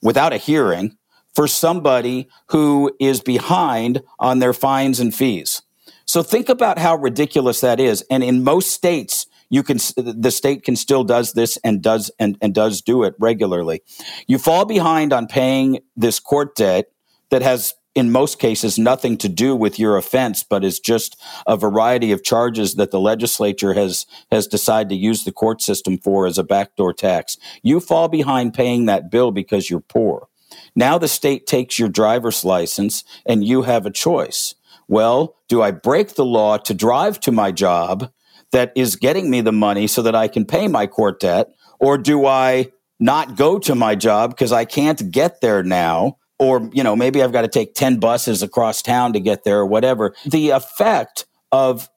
without 0.03 0.33
a 0.33 0.39
hearing 0.39 0.97
for 1.35 1.49
somebody 1.49 2.29
who 2.49 2.95
is 3.01 3.21
behind 3.21 4.03
on 4.19 4.39
their 4.39 4.53
fines 4.53 5.01
and 5.01 5.15
fees. 5.15 5.63
So 6.07 6.23
think 6.23 6.49
about 6.49 6.79
how 6.79 6.97
ridiculous 6.97 7.61
that 7.63 7.81
is. 7.81 8.05
And 8.11 8.23
in 8.23 8.45
most 8.45 8.71
states, 8.71 9.24
you 9.55 9.63
can 9.63 9.79
the 9.97 10.33
state 10.33 10.65
can 10.65 10.75
still 10.75 11.05
does 11.05 11.35
this 11.35 11.57
and 11.59 11.81
does 11.81 12.11
and, 12.19 12.37
and 12.41 12.53
does 12.53 12.83
do 12.83 13.05
it 13.05 13.15
regularly. 13.21 13.83
You 14.27 14.39
fall 14.39 14.65
behind 14.65 15.13
on 15.13 15.29
paying 15.29 15.79
this 15.97 16.19
court 16.19 16.57
debt 16.57 16.87
that 17.31 17.43
has 17.43 17.73
in 17.95 18.11
most 18.11 18.41
cases 18.41 18.81
nothing 18.81 19.17
to 19.19 19.29
do 19.29 19.55
with 19.55 19.79
your 19.79 19.97
offense 19.97 20.43
but 20.43 20.65
is 20.65 20.81
just 20.81 21.17
a 21.47 21.57
variety 21.57 22.11
of 22.11 22.25
charges 22.25 22.75
that 22.75 22.91
the 22.91 22.99
legislature 22.99 23.75
has 23.75 24.07
has 24.33 24.49
decided 24.49 24.89
to 24.89 24.97
use 24.97 25.23
the 25.23 25.31
court 25.31 25.63
system 25.63 25.99
for 25.99 26.27
as 26.27 26.37
a 26.37 26.43
backdoor 26.43 26.93
tax. 26.93 27.37
You 27.63 27.79
fall 27.79 28.09
behind 28.09 28.55
paying 28.55 28.87
that 28.87 29.09
bill 29.09 29.31
because 29.31 29.71
you're 29.71 29.79
poor. 29.79 30.27
Now 30.75 30.99
the 30.99 31.07
state 31.07 31.47
takes 31.47 31.79
your 31.79 31.89
driver's 31.89 32.45
license 32.45 33.05
and 33.25 33.45
you 33.45 33.63
have 33.63 33.87
a 33.87 33.93
choice. 33.93 34.57
Well 34.89 35.37
do 35.47 35.63
i 35.63 35.71
break 35.71 36.15
the 36.15 36.25
law 36.25 36.57
to 36.57 36.75
drive 36.75 37.21
to 37.21 37.31
my 37.31 37.53
job 37.53 38.11
that 38.55 38.73
is 38.77 38.95
getting 38.97 39.31
me 39.31 39.41
the 39.41 39.53
money 39.53 39.87
so 39.89 40.01
that 40.03 40.15
I 40.15 40.29
can 40.29 40.47
pay 40.47 40.69
my 40.69 40.87
court 40.87 41.21
debt? 41.21 41.49
Or 41.81 41.99
do 41.99 42.25
I 42.25 42.71
not 43.01 43.37
go 43.37 43.59
to 43.59 43.75
my 43.75 43.97
job 43.97 44.31
because 44.31 44.53
I 44.53 44.65
can't 44.65 45.11
get 45.11 45.41
there 45.41 45.63
now 45.65 46.17
or 46.39 46.69
you 46.73 46.83
know 46.83 46.97
maybe 46.97 47.23
i've 47.23 47.33
got 47.33 47.43
to 47.43 47.49
take 47.49 47.75
10 47.75 48.01
buses 48.01 48.43
across 48.43 48.83
town 48.83 49.13
to 49.13 49.21
get 49.21 49.45
there 49.45 49.59
or 49.59 49.67
whatever 49.67 50.15
the 50.27 50.51
effect 50.51 51.27
of 51.53 51.89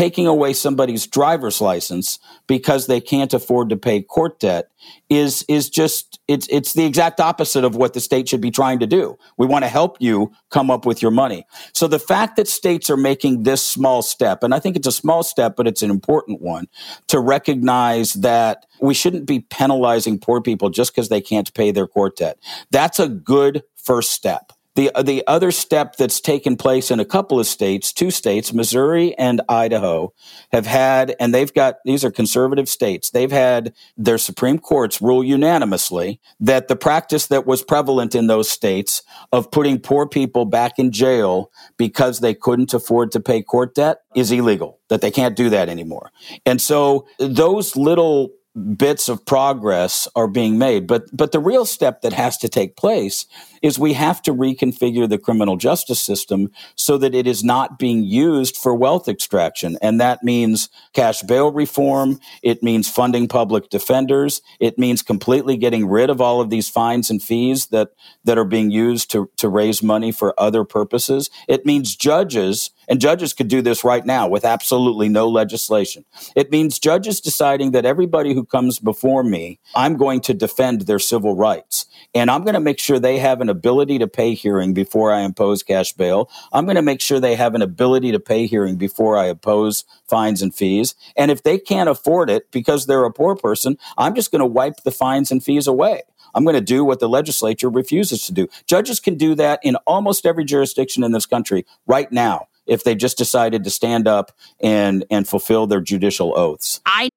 taking 0.00 0.26
away 0.26 0.54
somebody's 0.54 1.06
driver's 1.06 1.60
license 1.60 2.18
because 2.46 2.86
they 2.86 3.02
can't 3.02 3.34
afford 3.34 3.68
to 3.68 3.76
pay 3.76 4.00
court 4.00 4.40
debt 4.40 4.70
is 5.10 5.44
is 5.46 5.68
just 5.68 6.18
it's 6.26 6.48
it's 6.48 6.72
the 6.72 6.86
exact 6.86 7.20
opposite 7.20 7.64
of 7.64 7.76
what 7.76 7.92
the 7.92 8.00
state 8.00 8.26
should 8.26 8.40
be 8.40 8.50
trying 8.50 8.78
to 8.78 8.86
do. 8.86 9.18
We 9.36 9.46
want 9.46 9.62
to 9.64 9.68
help 9.68 9.98
you 10.00 10.32
come 10.48 10.70
up 10.70 10.86
with 10.86 11.02
your 11.02 11.10
money. 11.10 11.44
So 11.74 11.86
the 11.86 11.98
fact 11.98 12.36
that 12.36 12.48
states 12.48 12.88
are 12.88 12.96
making 12.96 13.42
this 13.42 13.60
small 13.60 14.00
step 14.00 14.42
and 14.42 14.54
I 14.54 14.58
think 14.58 14.74
it's 14.74 14.86
a 14.86 14.92
small 14.92 15.22
step 15.22 15.54
but 15.54 15.66
it's 15.66 15.82
an 15.82 15.90
important 15.90 16.40
one 16.40 16.68
to 17.08 17.20
recognize 17.20 18.14
that 18.14 18.64
we 18.80 18.94
shouldn't 18.94 19.26
be 19.26 19.40
penalizing 19.40 20.18
poor 20.18 20.40
people 20.40 20.70
just 20.70 20.94
because 20.94 21.10
they 21.10 21.20
can't 21.20 21.52
pay 21.52 21.72
their 21.72 21.86
court 21.86 22.16
debt. 22.16 22.38
That's 22.70 22.98
a 22.98 23.06
good 23.06 23.64
first 23.76 24.12
step. 24.12 24.52
The, 24.76 24.92
the 25.02 25.24
other 25.26 25.50
step 25.50 25.96
that's 25.96 26.20
taken 26.20 26.56
place 26.56 26.90
in 26.90 27.00
a 27.00 27.04
couple 27.04 27.40
of 27.40 27.46
states, 27.46 27.92
two 27.92 28.10
states, 28.10 28.52
Missouri 28.52 29.16
and 29.18 29.40
Idaho, 29.48 30.12
have 30.52 30.66
had, 30.66 31.16
and 31.18 31.34
they've 31.34 31.52
got, 31.52 31.76
these 31.84 32.04
are 32.04 32.10
conservative 32.10 32.68
states, 32.68 33.10
they've 33.10 33.32
had 33.32 33.74
their 33.96 34.16
Supreme 34.16 34.58
Courts 34.58 35.02
rule 35.02 35.24
unanimously 35.24 36.20
that 36.38 36.68
the 36.68 36.76
practice 36.76 37.26
that 37.26 37.46
was 37.46 37.62
prevalent 37.62 38.14
in 38.14 38.28
those 38.28 38.48
states 38.48 39.02
of 39.32 39.50
putting 39.50 39.80
poor 39.80 40.06
people 40.06 40.44
back 40.44 40.78
in 40.78 40.92
jail 40.92 41.50
because 41.76 42.20
they 42.20 42.34
couldn't 42.34 42.72
afford 42.72 43.10
to 43.12 43.20
pay 43.20 43.42
court 43.42 43.74
debt 43.74 43.98
is 44.14 44.30
illegal, 44.30 44.78
that 44.88 45.00
they 45.00 45.10
can't 45.10 45.36
do 45.36 45.50
that 45.50 45.68
anymore. 45.68 46.12
And 46.46 46.60
so 46.60 47.06
those 47.18 47.76
little 47.76 48.30
bits 48.76 49.08
of 49.08 49.24
progress 49.24 50.08
are 50.16 50.26
being 50.26 50.58
made. 50.58 50.86
But 50.86 51.04
but 51.12 51.32
the 51.32 51.38
real 51.38 51.64
step 51.64 52.02
that 52.02 52.12
has 52.12 52.36
to 52.38 52.48
take 52.48 52.76
place 52.76 53.26
is 53.62 53.78
we 53.78 53.92
have 53.92 54.22
to 54.22 54.34
reconfigure 54.34 55.08
the 55.08 55.18
criminal 55.18 55.56
justice 55.56 56.00
system 56.00 56.50
so 56.74 56.98
that 56.98 57.14
it 57.14 57.26
is 57.26 57.44
not 57.44 57.78
being 57.78 58.02
used 58.02 58.56
for 58.56 58.74
wealth 58.74 59.08
extraction. 59.08 59.76
And 59.82 60.00
that 60.00 60.22
means 60.22 60.68
cash 60.94 61.22
bail 61.22 61.52
reform. 61.52 62.18
It 62.42 62.62
means 62.62 62.90
funding 62.90 63.28
public 63.28 63.70
defenders. 63.70 64.42
It 64.58 64.78
means 64.78 65.02
completely 65.02 65.56
getting 65.56 65.86
rid 65.86 66.10
of 66.10 66.20
all 66.20 66.40
of 66.40 66.50
these 66.50 66.68
fines 66.68 67.10
and 67.10 67.22
fees 67.22 67.66
that 67.66 67.90
that 68.24 68.38
are 68.38 68.44
being 68.44 68.70
used 68.70 69.10
to 69.12 69.30
to 69.36 69.48
raise 69.48 69.82
money 69.82 70.10
for 70.10 70.34
other 70.38 70.64
purposes. 70.64 71.30
It 71.46 71.64
means 71.64 71.94
judges 71.94 72.70
and 72.90 73.00
judges 73.00 73.32
could 73.32 73.46
do 73.46 73.62
this 73.62 73.84
right 73.84 74.04
now 74.04 74.26
with 74.26 74.44
absolutely 74.44 75.08
no 75.08 75.28
legislation. 75.28 76.04
It 76.34 76.50
means 76.50 76.80
judges 76.80 77.20
deciding 77.20 77.70
that 77.70 77.86
everybody 77.86 78.34
who 78.34 78.44
comes 78.44 78.80
before 78.80 79.22
me, 79.22 79.60
I'm 79.76 79.96
going 79.96 80.20
to 80.22 80.34
defend 80.34 80.82
their 80.82 80.98
civil 80.98 81.36
rights. 81.36 81.86
And 82.16 82.32
I'm 82.32 82.42
going 82.42 82.54
to 82.54 82.60
make 82.60 82.80
sure 82.80 82.98
they 82.98 83.18
have 83.18 83.40
an 83.40 83.48
ability 83.48 84.00
to 84.00 84.08
pay 84.08 84.34
hearing 84.34 84.74
before 84.74 85.12
I 85.12 85.20
impose 85.20 85.62
cash 85.62 85.92
bail. 85.92 86.28
I'm 86.52 86.64
going 86.64 86.74
to 86.74 86.82
make 86.82 87.00
sure 87.00 87.20
they 87.20 87.36
have 87.36 87.54
an 87.54 87.62
ability 87.62 88.10
to 88.10 88.18
pay 88.18 88.48
hearing 88.48 88.74
before 88.74 89.16
I 89.16 89.28
impose 89.28 89.84
fines 90.08 90.42
and 90.42 90.52
fees. 90.52 90.96
And 91.16 91.30
if 91.30 91.44
they 91.44 91.58
can't 91.58 91.88
afford 91.88 92.28
it 92.28 92.50
because 92.50 92.86
they're 92.86 93.04
a 93.04 93.12
poor 93.12 93.36
person, 93.36 93.78
I'm 93.98 94.16
just 94.16 94.32
going 94.32 94.40
to 94.40 94.46
wipe 94.46 94.82
the 94.82 94.90
fines 94.90 95.30
and 95.30 95.44
fees 95.44 95.68
away. 95.68 96.02
I'm 96.34 96.44
going 96.44 96.54
to 96.54 96.60
do 96.60 96.84
what 96.84 96.98
the 96.98 97.08
legislature 97.08 97.70
refuses 97.70 98.26
to 98.26 98.32
do. 98.32 98.48
Judges 98.66 98.98
can 98.98 99.14
do 99.14 99.36
that 99.36 99.60
in 99.62 99.76
almost 99.86 100.26
every 100.26 100.44
jurisdiction 100.44 101.04
in 101.04 101.12
this 101.12 101.26
country 101.26 101.64
right 101.86 102.10
now 102.10 102.48
if 102.70 102.84
they 102.84 102.94
just 102.94 103.18
decided 103.18 103.64
to 103.64 103.70
stand 103.70 104.08
up 104.08 104.32
and 104.60 105.04
and 105.10 105.28
fulfill 105.28 105.66
their 105.66 105.82
judicial 105.82 106.32
oaths. 106.38 106.80
I 106.86 107.10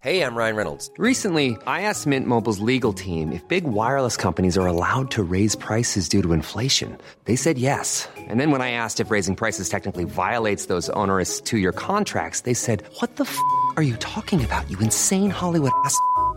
Hey, 0.00 0.20
I'm 0.20 0.36
Ryan 0.36 0.56
Reynolds. 0.56 0.90
Recently, 0.98 1.56
I 1.66 1.80
asked 1.88 2.06
Mint 2.06 2.26
Mobile's 2.26 2.58
legal 2.58 2.92
team 2.92 3.32
if 3.32 3.48
big 3.48 3.64
wireless 3.64 4.18
companies 4.18 4.58
are 4.58 4.66
allowed 4.66 5.10
to 5.12 5.22
raise 5.22 5.56
prices 5.56 6.10
due 6.10 6.20
to 6.20 6.34
inflation. 6.34 6.98
They 7.24 7.36
said 7.36 7.56
yes. 7.56 8.06
And 8.28 8.38
then 8.38 8.50
when 8.50 8.60
I 8.60 8.72
asked 8.72 9.00
if 9.00 9.10
raising 9.10 9.34
prices 9.34 9.70
technically 9.70 10.04
violates 10.04 10.66
those 10.66 10.90
onerous 10.90 11.40
2-year 11.40 11.72
contracts, 11.72 12.42
they 12.42 12.52
said, 12.52 12.82
"What 13.00 13.16
the 13.16 13.24
f- 13.24 13.40
are 13.78 13.82
you 13.82 13.96
talking 13.96 14.44
about? 14.44 14.70
You 14.70 14.78
insane 14.80 15.30
Hollywood 15.30 15.72
ass." 15.86 15.96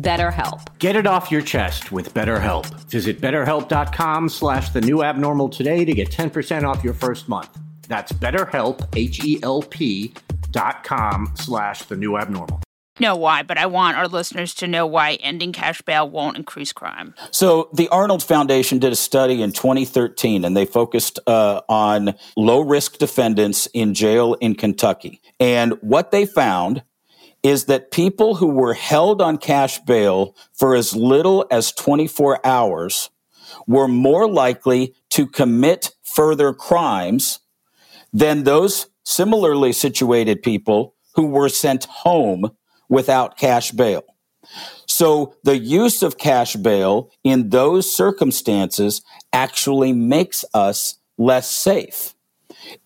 BetterHelp. 0.00 0.78
Get 0.78 0.96
it 0.96 1.06
off 1.06 1.30
your 1.30 1.42
chest 1.42 1.90
with 1.92 2.14
BetterHelp. 2.14 2.66
Visit 2.90 3.20
betterhelp.com 3.20 4.28
slash 4.28 4.70
the 4.70 4.80
new 4.80 5.02
abnormal 5.02 5.48
today 5.48 5.84
to 5.84 5.92
get 5.92 6.10
10% 6.10 6.62
off 6.64 6.84
your 6.84 6.94
first 6.94 7.28
month. 7.28 7.50
That's 7.88 8.12
betterhelp, 8.12 8.86
H-E-L-P 8.94 10.14
dot 10.50 10.84
com 10.84 11.32
slash 11.34 11.82
the 11.82 11.96
new 11.96 12.16
abnormal. 12.16 12.62
know 13.00 13.16
why, 13.16 13.42
but 13.42 13.58
I 13.58 13.66
want 13.66 13.96
our 13.96 14.08
listeners 14.08 14.54
to 14.54 14.66
know 14.66 14.86
why 14.86 15.14
ending 15.14 15.52
cash 15.52 15.80
bail 15.82 16.08
won't 16.08 16.36
increase 16.36 16.72
crime. 16.72 17.14
So 17.30 17.68
the 17.72 17.88
Arnold 17.88 18.22
Foundation 18.22 18.78
did 18.78 18.92
a 18.92 18.96
study 18.96 19.40
in 19.40 19.52
2013, 19.52 20.44
and 20.44 20.56
they 20.56 20.64
focused 20.64 21.18
uh, 21.26 21.60
on 21.68 22.14
low 22.36 22.60
risk 22.60 22.98
defendants 22.98 23.66
in 23.72 23.94
jail 23.94 24.34
in 24.34 24.54
Kentucky. 24.54 25.20
And 25.38 25.74
what 25.80 26.10
they 26.10 26.26
found 26.26 26.82
is 27.48 27.64
that 27.64 27.90
people 27.90 28.34
who 28.34 28.48
were 28.48 28.74
held 28.74 29.22
on 29.22 29.38
cash 29.38 29.78
bail 29.80 30.36
for 30.52 30.74
as 30.74 30.94
little 30.94 31.46
as 31.50 31.72
24 31.72 32.44
hours 32.46 33.08
were 33.66 33.88
more 33.88 34.28
likely 34.30 34.94
to 35.08 35.26
commit 35.26 35.92
further 36.02 36.52
crimes 36.52 37.40
than 38.12 38.44
those 38.44 38.88
similarly 39.02 39.72
situated 39.72 40.42
people 40.42 40.94
who 41.14 41.26
were 41.26 41.48
sent 41.48 41.86
home 41.86 42.50
without 42.90 43.38
cash 43.38 43.70
bail. 43.70 44.04
So 44.84 45.34
the 45.42 45.56
use 45.56 46.02
of 46.02 46.18
cash 46.18 46.54
bail 46.54 47.10
in 47.24 47.48
those 47.48 47.90
circumstances 47.90 49.00
actually 49.32 49.94
makes 49.94 50.44
us 50.52 50.98
less 51.16 51.50
safe. 51.50 52.14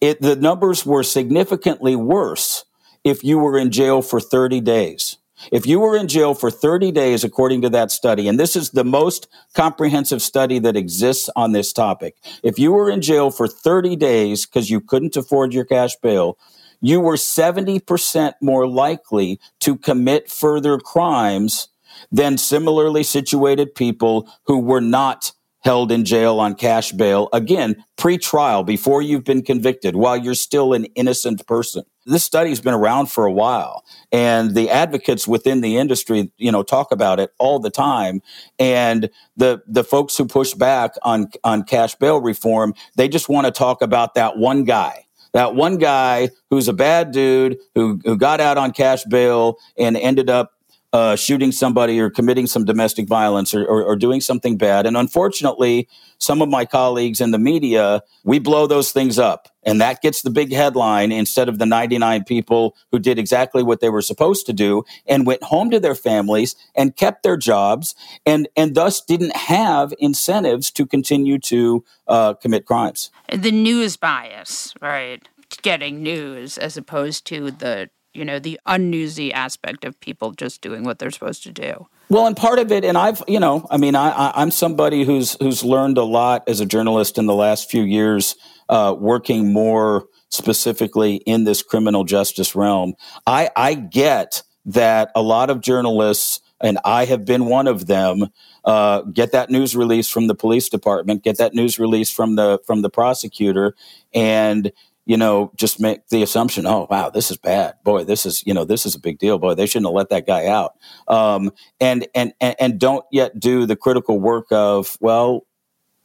It, 0.01 0.21
the 0.21 0.37
numbers 0.37 0.87
were 0.87 1.03
significantly 1.03 1.97
worse 1.97 2.65
if 3.05 3.25
you 3.25 3.39
were 3.39 3.59
in 3.59 3.71
jail 3.71 4.03
for 4.03 4.21
30 4.21 4.61
days. 4.61 5.17
If 5.51 5.67
you 5.67 5.81
were 5.81 5.97
in 5.97 6.07
jail 6.07 6.35
for 6.35 6.51
30 6.51 6.93
days, 6.93 7.25
according 7.25 7.63
to 7.63 7.71
that 7.71 7.91
study, 7.91 8.29
and 8.29 8.39
this 8.39 8.55
is 8.55 8.71
the 8.71 8.85
most 8.85 9.27
comprehensive 9.55 10.23
study 10.23 10.61
that 10.61 10.77
exists 10.77 11.29
on 11.35 11.53
this 11.53 11.73
topic, 11.73 12.17
if 12.45 12.59
you 12.59 12.71
were 12.71 12.89
in 12.89 13.01
jail 13.01 13.31
for 13.31 13.49
30 13.49 13.97
days 13.97 14.47
because 14.47 14.71
you 14.71 14.81
couldn't 14.81 15.17
afford 15.17 15.53
your 15.53 15.65
cash 15.65 15.97
bail, 15.97 16.39
you 16.81 17.01
were 17.01 17.17
70% 17.17 18.35
more 18.41 18.69
likely 18.69 19.41
to 19.61 19.77
commit 19.77 20.31
further 20.31 20.79
crimes 20.79 21.69
than 22.11 22.39
similarly 22.39 23.03
situated 23.03 23.75
people 23.75 24.29
who 24.47 24.59
were 24.59 24.81
not 24.81 25.33
held 25.61 25.93
in 25.93 26.05
jail 26.05 26.41
on 26.41 26.55
cash 26.55 26.93
bail, 26.93 27.29
again, 27.33 27.85
pre 27.97 28.19
trial, 28.19 28.65
before 28.65 29.01
you've 29.01 29.25
been 29.25 29.43
convicted, 29.43 29.95
while 29.97 30.17
you're 30.17 30.35
still 30.35 30.73
an 30.73 30.85
innocent 30.97 31.47
person. 31.47 31.85
This 32.05 32.25
study's 32.25 32.61
been 32.61 32.75
around 32.75 33.07
for 33.07 33.27
a 33.27 33.33
while, 33.33 33.85
and 34.11 34.55
the 34.55 34.71
advocates 34.71 35.29
within 35.29 35.61
the 35.61 35.77
industry, 35.77 36.33
you 36.37 36.51
know, 36.51 36.63
talk 36.63 36.93
about 36.93 37.21
it 37.21 37.33
all 37.39 37.59
the 37.59 37.71
time. 37.71 38.23
And 38.59 39.11
the 39.37 39.63
the 39.67 39.85
folks 39.85 40.17
who 40.17 40.27
push 40.27 40.55
back 40.55 40.95
on 41.03 41.31
on 41.45 41.63
cash 41.63 41.95
bail 41.95 42.21
reform, 42.21 42.75
they 42.97 43.09
just 43.09 43.29
want 43.29 43.47
to 43.47 43.53
talk 43.53 43.83
about 43.83 44.15
that 44.15 44.37
one 44.37 44.65
guy 44.65 45.07
that 45.33 45.55
one 45.55 45.79
guy 45.79 46.29
who's 46.51 46.69
a 46.69 46.73
bad 46.73 47.11
dude 47.11 47.59
who, 47.75 48.01
who 48.05 48.17
got 48.17 48.41
out 48.41 48.59
on 48.59 48.73
cash 48.73 49.05
bail 49.05 49.57
and 49.79 49.97
ended 49.97 50.29
up 50.29 50.53
uh, 50.93 51.17
shooting 51.17 51.53
somebody 51.53 51.99
or 51.99 52.11
committing 52.11 52.47
some 52.47 52.65
domestic 52.65 53.09
violence 53.09 53.55
or, 53.55 53.65
or, 53.65 53.83
or, 53.83 53.97
doing 53.97 54.21
something 54.21 54.59
bad. 54.59 54.85
And 54.85 54.95
unfortunately, 54.95 55.89
some 56.19 56.43
of 56.43 56.51
my 56.51 56.67
colleagues 56.67 57.21
in 57.21 57.31
the 57.31 57.39
media, 57.39 58.03
we 58.25 58.39
blow 58.39 58.67
those 58.67 58.93
things 58.93 59.19
up. 59.19 59.49
And 59.65 59.81
that 59.81 60.03
gets 60.03 60.21
the 60.21 60.29
big 60.29 60.53
headline 60.53 61.11
instead 61.11 61.49
of 61.49 61.59
the 61.59 61.65
99 61.65 62.25
people 62.25 62.77
who 62.91 62.99
did 62.99 63.19
exactly 63.19 63.63
what 63.63 63.81
they 63.81 63.89
were 63.89 64.03
supposed 64.03 64.45
to 64.47 64.53
do 64.53 64.85
and 65.07 65.25
went 65.25 65.43
home 65.45 65.71
to 65.71 65.81
their 65.81 65.95
families 65.95 66.57
and 66.75 66.95
kept 66.95 67.23
their 67.23 67.39
jobs 67.39 67.95
and, 68.27 68.49
and 68.55 68.75
thus 68.75 69.01
didn't 69.01 69.35
have 69.35 69.95
incentives 69.99 70.71
to 70.73 70.85
continue 70.85 71.39
to 71.39 71.85
uh, 72.07 72.35
commit 72.35 72.67
crimes. 72.67 73.11
The 73.33 73.53
news 73.53 73.97
bias, 73.97 74.75
right? 74.83 75.27
Getting 75.63 76.03
news 76.03 76.59
as 76.59 76.77
opposed 76.77 77.25
to 77.27 77.51
the 77.51 77.89
you 78.15 78.25
know 78.25 78.39
the 78.39 78.59
unnewsy 78.67 79.33
aspect 79.33 79.85
of 79.85 79.99
people 80.01 80.33
just 80.33 80.61
doing 80.61 80.85
what 80.85 80.99
they're 80.99 81.11
supposed 81.11 81.43
to 81.45 81.53
do. 81.53 81.87
Well 82.09 82.27
and 82.27 82.37
part 82.37 82.59
of 82.59 82.71
it 82.71 82.85
and 82.85 82.99
i've 82.99 83.23
you 83.27 83.41
know 83.41 83.67
i 83.71 83.79
mean 83.79 83.95
I, 83.95 84.33
i'm 84.35 84.51
somebody 84.51 85.05
who's 85.05 85.35
who's 85.41 85.65
learned 85.65 85.97
a 85.97 86.03
lot 86.03 86.47
as 86.47 86.61
a 86.61 86.67
journalist 86.67 87.17
in 87.17 87.25
the 87.25 87.35
last 87.35 87.71
few 87.71 87.83
years 87.83 88.37
uh, 88.69 88.95
working 88.99 89.53
more 89.53 90.07
specifically 90.29 91.17
in 91.17 91.45
this 91.45 91.63
criminal 91.63 92.05
justice 92.05 92.55
realm. 92.55 92.95
I 93.27 93.51
i 93.57 93.75
get 93.75 94.43
that 94.67 95.11
a 95.15 95.23
lot 95.23 95.49
of 95.49 95.61
journalists 95.61 96.41
and 96.61 96.79
i 96.85 97.07
have 97.07 97.25
been 97.25 97.47
one 97.47 97.67
of 97.67 97.87
them 97.87 98.29
uh, 98.65 99.01
get 99.03 99.33
that 99.33 99.51
news 99.51 99.75
release 99.75 100.09
from 100.09 100.27
the 100.29 100.35
police 100.35 100.69
department 100.69 101.25
get 101.25 101.39
that 101.39 101.55
news 101.55 101.79
release 101.79 102.11
from 102.11 102.37
the 102.37 102.61
from 102.67 102.83
the 102.83 102.91
prosecutor 102.91 103.75
and 104.15 104.71
you 105.05 105.17
know, 105.17 105.53
just 105.57 105.81
make 105.81 106.09
the 106.09 106.23
assumption, 106.23 106.67
oh 106.67 106.87
wow, 106.91 107.11
this 107.11 107.31
is 107.31 107.37
bad. 107.37 107.75
Boy, 107.85 108.05
this 108.05 108.25
is 108.25 108.43
you 108.47 108.55
know, 108.55 108.65
this 108.65 108.87
is 108.87 108.95
a 108.95 109.01
big 109.01 109.19
deal. 109.19 109.39
Boy, 109.39 109.55
they 109.55 109.67
shouldn't 109.67 109.87
have 109.87 109.95
let 109.95 110.11
that 110.11 110.27
guy 110.27 110.47
out. 110.47 110.75
Um, 111.09 111.53
and, 111.81 112.07
and 112.15 112.33
and 112.41 112.57
and 112.59 112.81
don't 112.81 113.05
yet 113.11 113.39
do 113.39 113.67
the 113.67 113.77
critical 113.77 114.21
work 114.21 114.47
of, 114.51 114.97
well, 115.01 115.47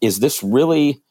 is 0.02 0.20
this 0.20 0.44
really 0.44 1.04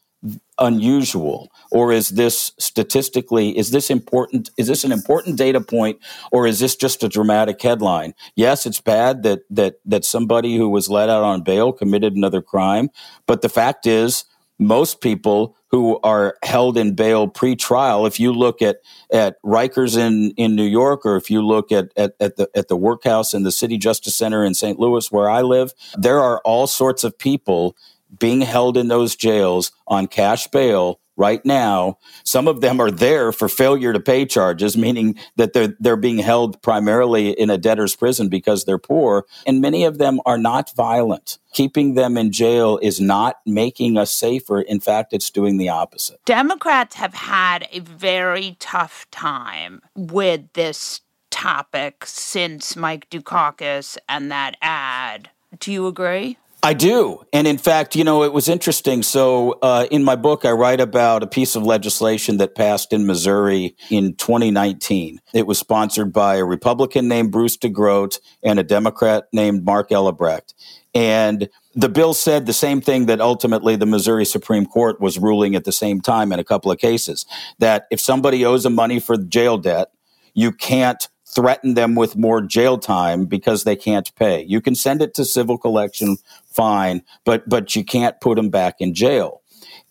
unusual 0.58 1.52
or 1.70 1.92
is 1.92 2.10
this 2.10 2.52
statistically 2.58 3.56
is 3.56 3.70
this 3.70 3.90
important 3.90 4.50
is 4.56 4.66
this 4.66 4.82
an 4.84 4.90
important 4.90 5.36
data 5.36 5.60
point 5.60 5.98
or 6.32 6.46
is 6.46 6.58
this 6.58 6.74
just 6.74 7.04
a 7.04 7.08
dramatic 7.08 7.60
headline 7.60 8.14
yes 8.34 8.64
it's 8.64 8.80
bad 8.80 9.22
that 9.22 9.40
that 9.50 9.74
that 9.84 10.04
somebody 10.04 10.56
who 10.56 10.68
was 10.68 10.88
let 10.88 11.10
out 11.10 11.22
on 11.22 11.42
bail 11.42 11.72
committed 11.72 12.16
another 12.16 12.40
crime 12.40 12.88
but 13.26 13.42
the 13.42 13.48
fact 13.50 13.86
is 13.86 14.24
most 14.58 15.02
people 15.02 15.54
who 15.76 16.00
are 16.02 16.38
held 16.42 16.78
in 16.78 16.94
bail 16.94 17.28
pre-trial. 17.28 18.06
If 18.06 18.18
you 18.18 18.32
look 18.32 18.62
at 18.62 18.78
at 19.12 19.36
Rikers 19.42 19.96
in 19.98 20.32
in 20.36 20.56
New 20.56 20.64
York, 20.64 21.04
or 21.04 21.16
if 21.16 21.30
you 21.30 21.42
look 21.42 21.70
at 21.70 21.90
at, 21.96 22.14
at 22.18 22.36
the 22.36 22.48
at 22.54 22.68
the 22.68 22.76
workhouse 22.76 23.34
in 23.34 23.42
the 23.42 23.52
City 23.52 23.76
Justice 23.76 24.14
Center 24.14 24.42
in 24.42 24.54
St. 24.54 24.78
Louis, 24.78 25.12
where 25.12 25.28
I 25.28 25.42
live, 25.42 25.72
there 25.96 26.20
are 26.20 26.40
all 26.44 26.66
sorts 26.66 27.04
of 27.04 27.18
people 27.18 27.76
being 28.18 28.40
held 28.40 28.76
in 28.76 28.88
those 28.88 29.16
jails 29.16 29.72
on 29.86 30.06
cash 30.06 30.46
bail 30.48 31.00
right 31.16 31.44
now. 31.44 31.98
Some 32.24 32.48
of 32.48 32.60
them 32.60 32.80
are 32.80 32.90
there 32.90 33.32
for 33.32 33.48
failure 33.48 33.92
to 33.92 34.00
pay 34.00 34.26
charges, 34.26 34.76
meaning 34.76 35.16
that 35.36 35.52
they're 35.52 35.74
they're 35.80 35.96
being 35.96 36.18
held 36.18 36.60
primarily 36.62 37.30
in 37.30 37.50
a 37.50 37.58
debtor's 37.58 37.96
prison 37.96 38.28
because 38.28 38.64
they're 38.64 38.78
poor, 38.78 39.24
and 39.46 39.60
many 39.60 39.84
of 39.84 39.98
them 39.98 40.20
are 40.26 40.38
not 40.38 40.74
violent. 40.76 41.38
Keeping 41.52 41.94
them 41.94 42.18
in 42.18 42.32
jail 42.32 42.78
is 42.82 43.00
not 43.00 43.36
making 43.46 43.96
us 43.96 44.14
safer. 44.14 44.60
In 44.60 44.78
fact, 44.78 45.12
it's 45.12 45.30
doing 45.30 45.56
the 45.56 45.70
opposite. 45.70 46.20
Democrats 46.26 46.96
have 46.96 47.14
had 47.14 47.66
a 47.72 47.80
very 47.80 48.56
tough 48.58 49.06
time 49.10 49.80
with 49.94 50.52
this 50.52 51.00
topic 51.30 52.04
since 52.06 52.76
Mike 52.76 53.08
Dukakis 53.10 53.96
and 54.08 54.30
that 54.30 54.56
ad. 54.60 55.30
Do 55.58 55.72
you 55.72 55.86
agree? 55.86 56.38
I 56.66 56.74
do. 56.74 57.22
And 57.32 57.46
in 57.46 57.58
fact, 57.58 57.94
you 57.94 58.02
know, 58.02 58.24
it 58.24 58.32
was 58.32 58.48
interesting. 58.48 59.04
So 59.04 59.52
uh, 59.62 59.86
in 59.88 60.02
my 60.02 60.16
book, 60.16 60.44
I 60.44 60.50
write 60.50 60.80
about 60.80 61.22
a 61.22 61.28
piece 61.28 61.54
of 61.54 61.62
legislation 61.62 62.38
that 62.38 62.56
passed 62.56 62.92
in 62.92 63.06
Missouri 63.06 63.76
in 63.88 64.16
2019. 64.16 65.20
It 65.32 65.46
was 65.46 65.60
sponsored 65.60 66.12
by 66.12 66.38
a 66.38 66.44
Republican 66.44 67.06
named 67.06 67.30
Bruce 67.30 67.56
DeGroot 67.56 68.18
and 68.42 68.58
a 68.58 68.64
Democrat 68.64 69.28
named 69.32 69.64
Mark 69.64 69.92
Ellebracht. 69.92 70.54
And 70.92 71.48
the 71.76 71.88
bill 71.88 72.14
said 72.14 72.46
the 72.46 72.52
same 72.52 72.80
thing 72.80 73.06
that 73.06 73.20
ultimately 73.20 73.76
the 73.76 73.86
Missouri 73.86 74.24
Supreme 74.24 74.66
Court 74.66 75.00
was 75.00 75.20
ruling 75.20 75.54
at 75.54 75.62
the 75.62 75.70
same 75.70 76.00
time 76.00 76.32
in 76.32 76.40
a 76.40 76.44
couple 76.44 76.72
of 76.72 76.78
cases 76.78 77.26
that 77.60 77.86
if 77.92 78.00
somebody 78.00 78.44
owes 78.44 78.64
them 78.64 78.74
money 78.74 78.98
for 78.98 79.16
jail 79.16 79.56
debt, 79.56 79.92
you 80.34 80.50
can't 80.50 81.06
threaten 81.36 81.74
them 81.74 81.94
with 81.94 82.16
more 82.16 82.40
jail 82.40 82.78
time 82.78 83.26
because 83.26 83.64
they 83.64 83.76
can't 83.76 84.12
pay. 84.16 84.42
You 84.42 84.62
can 84.62 84.74
send 84.74 85.02
it 85.02 85.12
to 85.14 85.24
civil 85.24 85.58
collection, 85.58 86.16
fine, 86.46 87.02
but 87.24 87.46
but 87.46 87.76
you 87.76 87.84
can't 87.84 88.18
put 88.22 88.36
them 88.36 88.48
back 88.48 88.76
in 88.80 88.94
jail. 88.94 89.42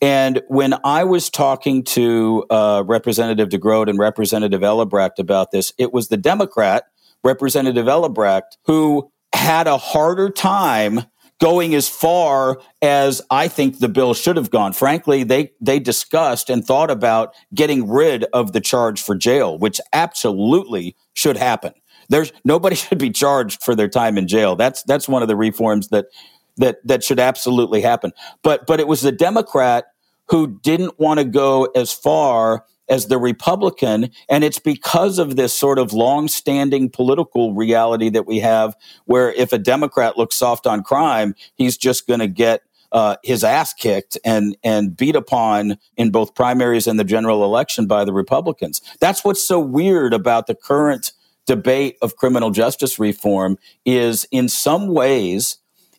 And 0.02 0.42
when 0.48 0.74
I 0.84 1.04
was 1.04 1.30
talking 1.30 1.84
to 1.84 2.46
uh, 2.50 2.84
Representative 2.86 3.50
DeGroot 3.50 3.90
and 3.90 4.00
Representative 4.00 4.64
Ellebracht 4.64 5.20
about 5.20 5.52
this, 5.52 5.72
it 5.78 5.94
was 5.94 6.08
the 6.08 6.18
Democrat, 6.18 6.88
Representative 7.24 7.88
Ellebracht, 7.88 8.58
who 8.64 9.12
had 9.32 9.68
a 9.68 9.78
harder 9.78 10.30
time 10.30 11.02
going 11.40 11.76
as 11.76 11.90
far 11.90 12.60
as 12.82 13.22
I 13.30 13.48
think 13.48 13.80
the 13.80 13.90
bill 13.90 14.14
should 14.14 14.38
have 14.38 14.50
gone. 14.50 14.74
Frankly, 14.74 15.24
they 15.24 15.52
they 15.60 15.80
discussed 15.80 16.50
and 16.50 16.66
thought 16.66 16.92
about 16.92 17.34
getting 17.54 17.90
rid 17.90 18.24
of 18.34 18.54
the 18.54 18.62
charge 18.62 19.02
for 19.02 19.16
jail, 19.16 19.58
which 19.58 19.82
absolutely 19.94 20.96
should 21.14 21.38
happen. 21.38 21.74
There's 22.10 22.32
nobody 22.44 22.76
should 22.76 23.00
be 23.00 23.12
charged 23.12 23.64
for 23.64 23.76
their 23.76 23.90
time 23.90 24.18
in 24.18 24.28
jail. 24.28 24.56
That's 24.56 24.84
that's 24.84 25.08
one 25.08 25.22
of 25.22 25.28
the 25.28 25.36
reforms 25.36 25.90
that 25.90 26.06
that 26.58 26.78
that 26.86 27.04
should 27.04 27.20
absolutely 27.20 27.82
happen. 27.82 28.14
But 28.42 28.66
but 28.66 28.80
it 28.80 28.88
was 28.88 29.02
the 29.02 29.12
Democrat 29.12 29.86
who 30.30 30.48
didn't 30.48 31.00
want 31.00 31.20
to 31.20 31.26
go 31.26 31.66
as 31.76 31.94
far 31.94 32.66
as 32.88 33.08
the 33.08 33.18
Republican. 33.18 34.12
And 34.30 34.44
it's 34.44 34.60
because 34.60 35.20
of 35.20 35.36
this 35.36 35.54
sort 35.54 35.80
of 35.80 35.94
long-standing 35.94 36.90
political 36.90 37.54
reality 37.54 38.10
that 38.10 38.26
we 38.26 38.40
have 38.40 38.76
where 39.06 39.32
if 39.34 39.54
a 39.54 39.58
Democrat 39.58 40.18
looks 40.18 40.36
soft 40.36 40.68
on 40.68 40.84
crime, 40.84 41.36
he's 41.56 41.78
just 41.78 42.08
going 42.08 42.20
to 42.20 42.28
get 42.28 42.62
uh, 42.92 43.18
his 43.24 43.44
ass 43.44 43.74
kicked 43.74 44.18
and 44.24 44.56
and 44.64 44.96
beat 44.96 45.16
upon 45.16 45.78
in 45.98 46.12
both 46.12 46.34
primaries 46.34 46.88
and 46.88 46.98
the 46.98 47.04
general 47.04 47.44
election 47.44 47.88
by 47.88 48.06
the 48.06 48.14
Republicans. 48.14 48.82
That's 49.02 49.24
what's 49.24 49.46
so 49.46 49.60
weird 49.60 50.14
about 50.14 50.48
the 50.48 50.56
current 50.56 51.12
debate 51.46 51.98
of 52.02 52.16
criminal 52.16 52.52
justice 52.52 52.98
reform 52.98 53.58
is 53.86 54.26
in 54.32 54.48
some 54.48 54.88
ways 54.88 55.58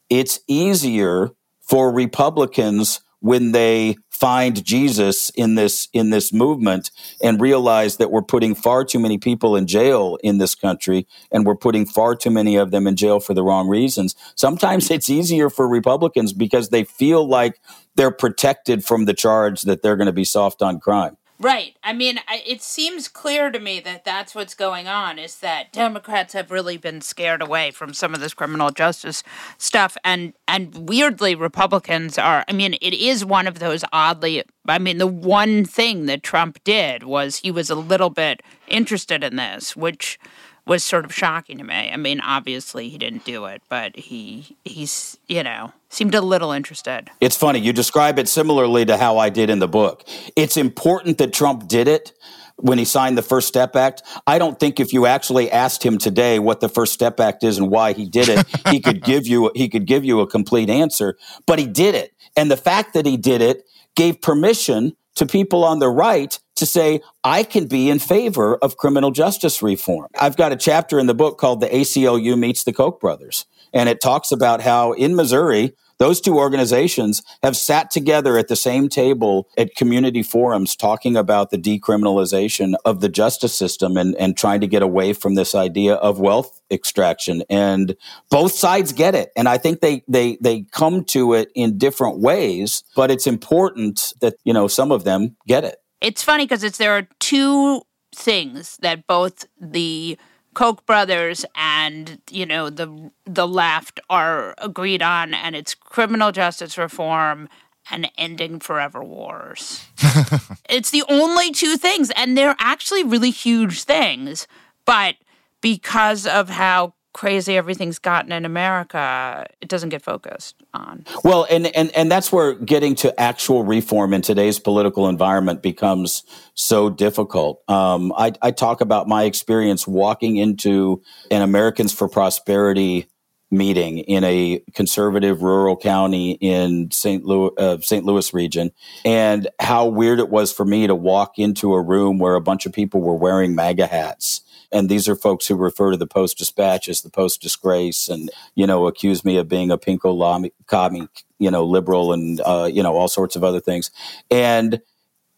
it's 0.08 0.40
easier 0.46 1.30
for 1.60 1.92
Republicans 1.92 3.00
when 3.26 3.50
they 3.50 3.96
find 4.08 4.64
Jesus 4.64 5.30
in 5.30 5.56
this 5.56 5.88
in 5.92 6.10
this 6.10 6.32
movement 6.32 6.90
and 7.20 7.40
realize 7.40 7.96
that 7.96 8.10
we're 8.10 8.22
putting 8.22 8.54
far 8.54 8.84
too 8.84 8.98
many 8.98 9.18
people 9.18 9.56
in 9.56 9.66
jail 9.66 10.16
in 10.22 10.38
this 10.38 10.54
country 10.54 11.06
and 11.32 11.44
we're 11.44 11.56
putting 11.56 11.84
far 11.84 12.14
too 12.14 12.30
many 12.30 12.56
of 12.56 12.70
them 12.70 12.86
in 12.86 12.96
jail 12.96 13.18
for 13.20 13.34
the 13.34 13.42
wrong 13.42 13.68
reasons. 13.68 14.14
Sometimes 14.36 14.90
it's 14.90 15.10
easier 15.10 15.50
for 15.50 15.68
Republicans 15.68 16.32
because 16.32 16.70
they 16.70 16.84
feel 16.84 17.26
like 17.28 17.60
they're 17.96 18.12
protected 18.12 18.84
from 18.84 19.04
the 19.04 19.14
charge 19.14 19.62
that 19.62 19.82
they're 19.82 19.96
going 19.96 20.06
to 20.06 20.12
be 20.12 20.24
soft 20.24 20.62
on 20.62 20.78
crime. 20.78 21.16
Right. 21.38 21.76
I 21.84 21.92
mean, 21.92 22.18
I, 22.26 22.42
it 22.46 22.62
seems 22.62 23.08
clear 23.08 23.50
to 23.50 23.58
me 23.58 23.78
that 23.80 24.04
that's 24.04 24.34
what's 24.34 24.54
going 24.54 24.88
on 24.88 25.18
is 25.18 25.38
that 25.40 25.70
Democrats 25.72 26.32
have 26.32 26.50
really 26.50 26.78
been 26.78 27.02
scared 27.02 27.42
away 27.42 27.70
from 27.70 27.92
some 27.92 28.14
of 28.14 28.20
this 28.20 28.32
criminal 28.32 28.70
justice 28.70 29.22
stuff 29.58 29.98
and 30.02 30.32
and 30.48 30.88
weirdly 30.88 31.34
Republicans 31.34 32.16
are 32.16 32.44
I 32.48 32.52
mean, 32.52 32.74
it 32.80 32.94
is 32.94 33.24
one 33.24 33.46
of 33.46 33.58
those 33.58 33.84
oddly 33.92 34.44
I 34.66 34.78
mean, 34.78 34.96
the 34.98 35.06
one 35.06 35.64
thing 35.64 36.06
that 36.06 36.22
Trump 36.22 36.58
did 36.64 37.02
was 37.02 37.38
he 37.38 37.50
was 37.50 37.68
a 37.68 37.74
little 37.74 38.10
bit 38.10 38.42
interested 38.66 39.22
in 39.22 39.36
this, 39.36 39.76
which 39.76 40.18
was 40.66 40.82
sort 40.82 41.04
of 41.04 41.14
shocking 41.14 41.58
to 41.58 41.64
me. 41.64 41.90
I 41.92 41.96
mean, 41.96 42.20
obviously 42.20 42.88
he 42.88 42.98
didn't 42.98 43.24
do 43.24 43.44
it, 43.44 43.62
but 43.68 43.96
he 43.96 44.56
he's, 44.64 45.18
you 45.28 45.42
know, 45.42 45.72
seemed 45.96 46.14
a 46.14 46.20
little 46.20 46.52
interested. 46.52 47.10
It's 47.20 47.36
funny. 47.36 47.58
You 47.58 47.72
describe 47.72 48.18
it 48.18 48.28
similarly 48.28 48.84
to 48.84 48.96
how 48.96 49.18
I 49.18 49.30
did 49.30 49.50
in 49.50 49.58
the 49.58 49.68
book. 49.68 50.04
It's 50.36 50.56
important 50.56 51.18
that 51.18 51.32
Trump 51.32 51.68
did 51.68 51.88
it 51.88 52.12
when 52.56 52.78
he 52.78 52.84
signed 52.84 53.18
the 53.18 53.22
First 53.22 53.48
Step 53.48 53.76
Act. 53.76 54.02
I 54.26 54.38
don't 54.38 54.58
think 54.58 54.80
if 54.80 54.92
you 54.92 55.06
actually 55.06 55.50
asked 55.50 55.82
him 55.82 55.98
today 55.98 56.38
what 56.38 56.60
the 56.60 56.68
First 56.68 56.92
Step 56.92 57.20
Act 57.20 57.44
is 57.44 57.58
and 57.58 57.70
why 57.70 57.92
he 57.92 58.06
did 58.06 58.28
it, 58.28 58.46
he 58.70 58.80
could 58.80 59.02
give 59.02 59.26
you 59.26 59.50
he 59.54 59.68
could 59.68 59.86
give 59.86 60.04
you 60.04 60.20
a 60.20 60.26
complete 60.26 60.70
answer. 60.70 61.16
But 61.46 61.58
he 61.58 61.66
did 61.66 61.94
it, 61.94 62.14
and 62.36 62.50
the 62.50 62.56
fact 62.56 62.94
that 62.94 63.06
he 63.06 63.16
did 63.16 63.40
it 63.40 63.64
gave 63.94 64.20
permission 64.20 64.96
to 65.16 65.26
people 65.26 65.64
on 65.64 65.78
the 65.78 65.88
right 65.88 66.38
to 66.56 66.66
say, 66.66 67.00
I 67.24 67.42
can 67.42 67.66
be 67.66 67.90
in 67.90 67.98
favor 67.98 68.56
of 68.56 68.76
criminal 68.76 69.10
justice 69.10 69.62
reform. 69.62 70.08
I've 70.18 70.36
got 70.36 70.52
a 70.52 70.56
chapter 70.56 70.98
in 70.98 71.06
the 71.06 71.14
book 71.14 71.38
called 71.38 71.60
The 71.60 71.68
ACLU 71.68 72.38
Meets 72.38 72.64
the 72.64 72.72
Koch 72.72 73.00
Brothers. 73.00 73.46
And 73.72 73.88
it 73.88 74.00
talks 74.00 74.30
about 74.30 74.60
how 74.60 74.92
in 74.92 75.16
Missouri, 75.16 75.74
those 75.98 76.20
two 76.20 76.36
organizations 76.36 77.22
have 77.42 77.56
sat 77.56 77.90
together 77.90 78.36
at 78.36 78.48
the 78.48 78.56
same 78.56 78.88
table 78.88 79.48
at 79.56 79.74
community 79.74 80.22
forums 80.22 80.76
talking 80.76 81.16
about 81.16 81.50
the 81.50 81.58
decriminalization 81.58 82.74
of 82.84 83.00
the 83.00 83.08
justice 83.08 83.54
system 83.54 83.96
and, 83.96 84.14
and 84.16 84.36
trying 84.36 84.60
to 84.60 84.66
get 84.66 84.82
away 84.82 85.12
from 85.12 85.34
this 85.34 85.54
idea 85.54 85.94
of 85.94 86.20
wealth 86.20 86.60
extraction. 86.70 87.42
And 87.48 87.96
both 88.30 88.52
sides 88.52 88.92
get 88.92 89.14
it. 89.14 89.30
And 89.36 89.48
I 89.48 89.58
think 89.58 89.80
they, 89.80 90.04
they, 90.08 90.36
they 90.40 90.62
come 90.72 91.04
to 91.06 91.34
it 91.34 91.50
in 91.54 91.78
different 91.78 92.20
ways, 92.20 92.84
but 92.94 93.10
it's 93.10 93.26
important 93.26 94.12
that, 94.20 94.34
you 94.44 94.52
know, 94.52 94.68
some 94.68 94.92
of 94.92 95.04
them 95.04 95.36
get 95.46 95.64
it. 95.64 95.76
It's 96.00 96.22
funny 96.22 96.44
because 96.44 96.62
it's 96.62 96.78
there 96.78 96.92
are 96.92 97.08
two 97.20 97.82
things 98.14 98.76
that 98.82 99.06
both 99.06 99.46
the 99.60 100.18
Koch 100.56 100.86
brothers 100.86 101.44
and 101.54 102.18
you 102.30 102.46
know 102.46 102.70
the 102.70 103.10
the 103.26 103.46
left 103.46 104.00
are 104.08 104.54
agreed 104.56 105.02
on, 105.02 105.34
and 105.34 105.54
it's 105.54 105.74
criminal 105.74 106.32
justice 106.32 106.78
reform 106.78 107.50
and 107.90 108.10
ending 108.16 108.58
forever 108.58 109.04
wars. 109.04 109.84
it's 110.70 110.90
the 110.90 111.04
only 111.10 111.52
two 111.52 111.76
things, 111.76 112.10
and 112.16 112.38
they're 112.38 112.56
actually 112.58 113.04
really 113.04 113.28
huge 113.28 113.82
things, 113.82 114.48
but 114.86 115.16
because 115.60 116.26
of 116.26 116.48
how 116.48 116.94
crazy 117.16 117.56
everything's 117.56 117.98
gotten 117.98 118.30
in 118.30 118.44
America, 118.44 119.46
it 119.62 119.68
doesn't 119.68 119.88
get 119.88 120.02
focused 120.02 120.54
on. 120.74 121.02
Well, 121.24 121.46
and 121.48 121.66
and 121.74 121.90
and 121.96 122.12
that's 122.12 122.30
where 122.30 122.52
getting 122.52 122.94
to 122.96 123.18
actual 123.18 123.64
reform 123.64 124.12
in 124.12 124.20
today's 124.20 124.58
political 124.58 125.08
environment 125.08 125.62
becomes 125.62 126.24
so 126.52 126.90
difficult. 126.90 127.62
Um, 127.70 128.12
I, 128.18 128.32
I 128.42 128.50
talk 128.50 128.82
about 128.82 129.08
my 129.08 129.24
experience 129.24 129.86
walking 129.86 130.36
into 130.36 131.02
an 131.30 131.40
Americans 131.40 131.90
for 131.90 132.06
Prosperity 132.06 133.06
meeting 133.50 133.98
in 134.00 134.22
a 134.24 134.62
conservative 134.74 135.40
rural 135.40 135.76
county 135.76 136.32
in 136.32 136.90
St. 136.90 137.24
Louis, 137.24 137.50
uh, 137.56 137.78
St. 137.80 138.04
Louis 138.04 138.34
region, 138.34 138.72
and 139.06 139.48
how 139.58 139.86
weird 139.86 140.18
it 140.18 140.28
was 140.28 140.52
for 140.52 140.66
me 140.66 140.86
to 140.86 140.94
walk 140.94 141.38
into 141.38 141.72
a 141.72 141.80
room 141.80 142.18
where 142.18 142.34
a 142.34 142.42
bunch 142.42 142.66
of 142.66 142.74
people 142.74 143.00
were 143.00 143.16
wearing 143.16 143.54
MAGA 143.54 143.86
hats 143.86 144.42
and 144.72 144.88
these 144.88 145.08
are 145.08 145.16
folks 145.16 145.46
who 145.46 145.56
refer 145.56 145.90
to 145.90 145.96
the 145.96 146.06
Post 146.06 146.38
Dispatch 146.38 146.88
as 146.88 147.02
the 147.02 147.10
Post 147.10 147.40
Disgrace, 147.40 148.08
and 148.08 148.30
you 148.54 148.66
know 148.66 148.86
accuse 148.86 149.24
me 149.24 149.36
of 149.36 149.48
being 149.48 149.70
a 149.70 149.78
pinko 149.78 150.50
commie, 150.66 151.08
you 151.38 151.50
know, 151.50 151.64
liberal, 151.64 152.12
and 152.12 152.40
uh, 152.44 152.68
you 152.72 152.82
know 152.82 152.96
all 152.96 153.08
sorts 153.08 153.36
of 153.36 153.44
other 153.44 153.60
things. 153.60 153.90
And 154.30 154.80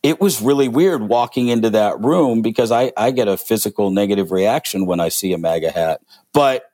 it 0.03 0.21
was 0.21 0.41
really 0.41 0.69
weird 0.69 1.03
walking 1.03 1.49
into 1.49 1.71
that 1.71 2.01
room 2.01 2.41
because 2.41 2.71
I, 2.71 2.93
I 2.97 3.11
get 3.11 3.27
a 3.29 3.37
physical 3.37 3.91
negative 3.91 4.31
reaction 4.31 4.87
when 4.87 5.01
I 5.01 5.09
see 5.09 5.33
a 5.33 5.39
MAGA 5.39 5.73
hat, 5.73 6.01
but 6.33 6.65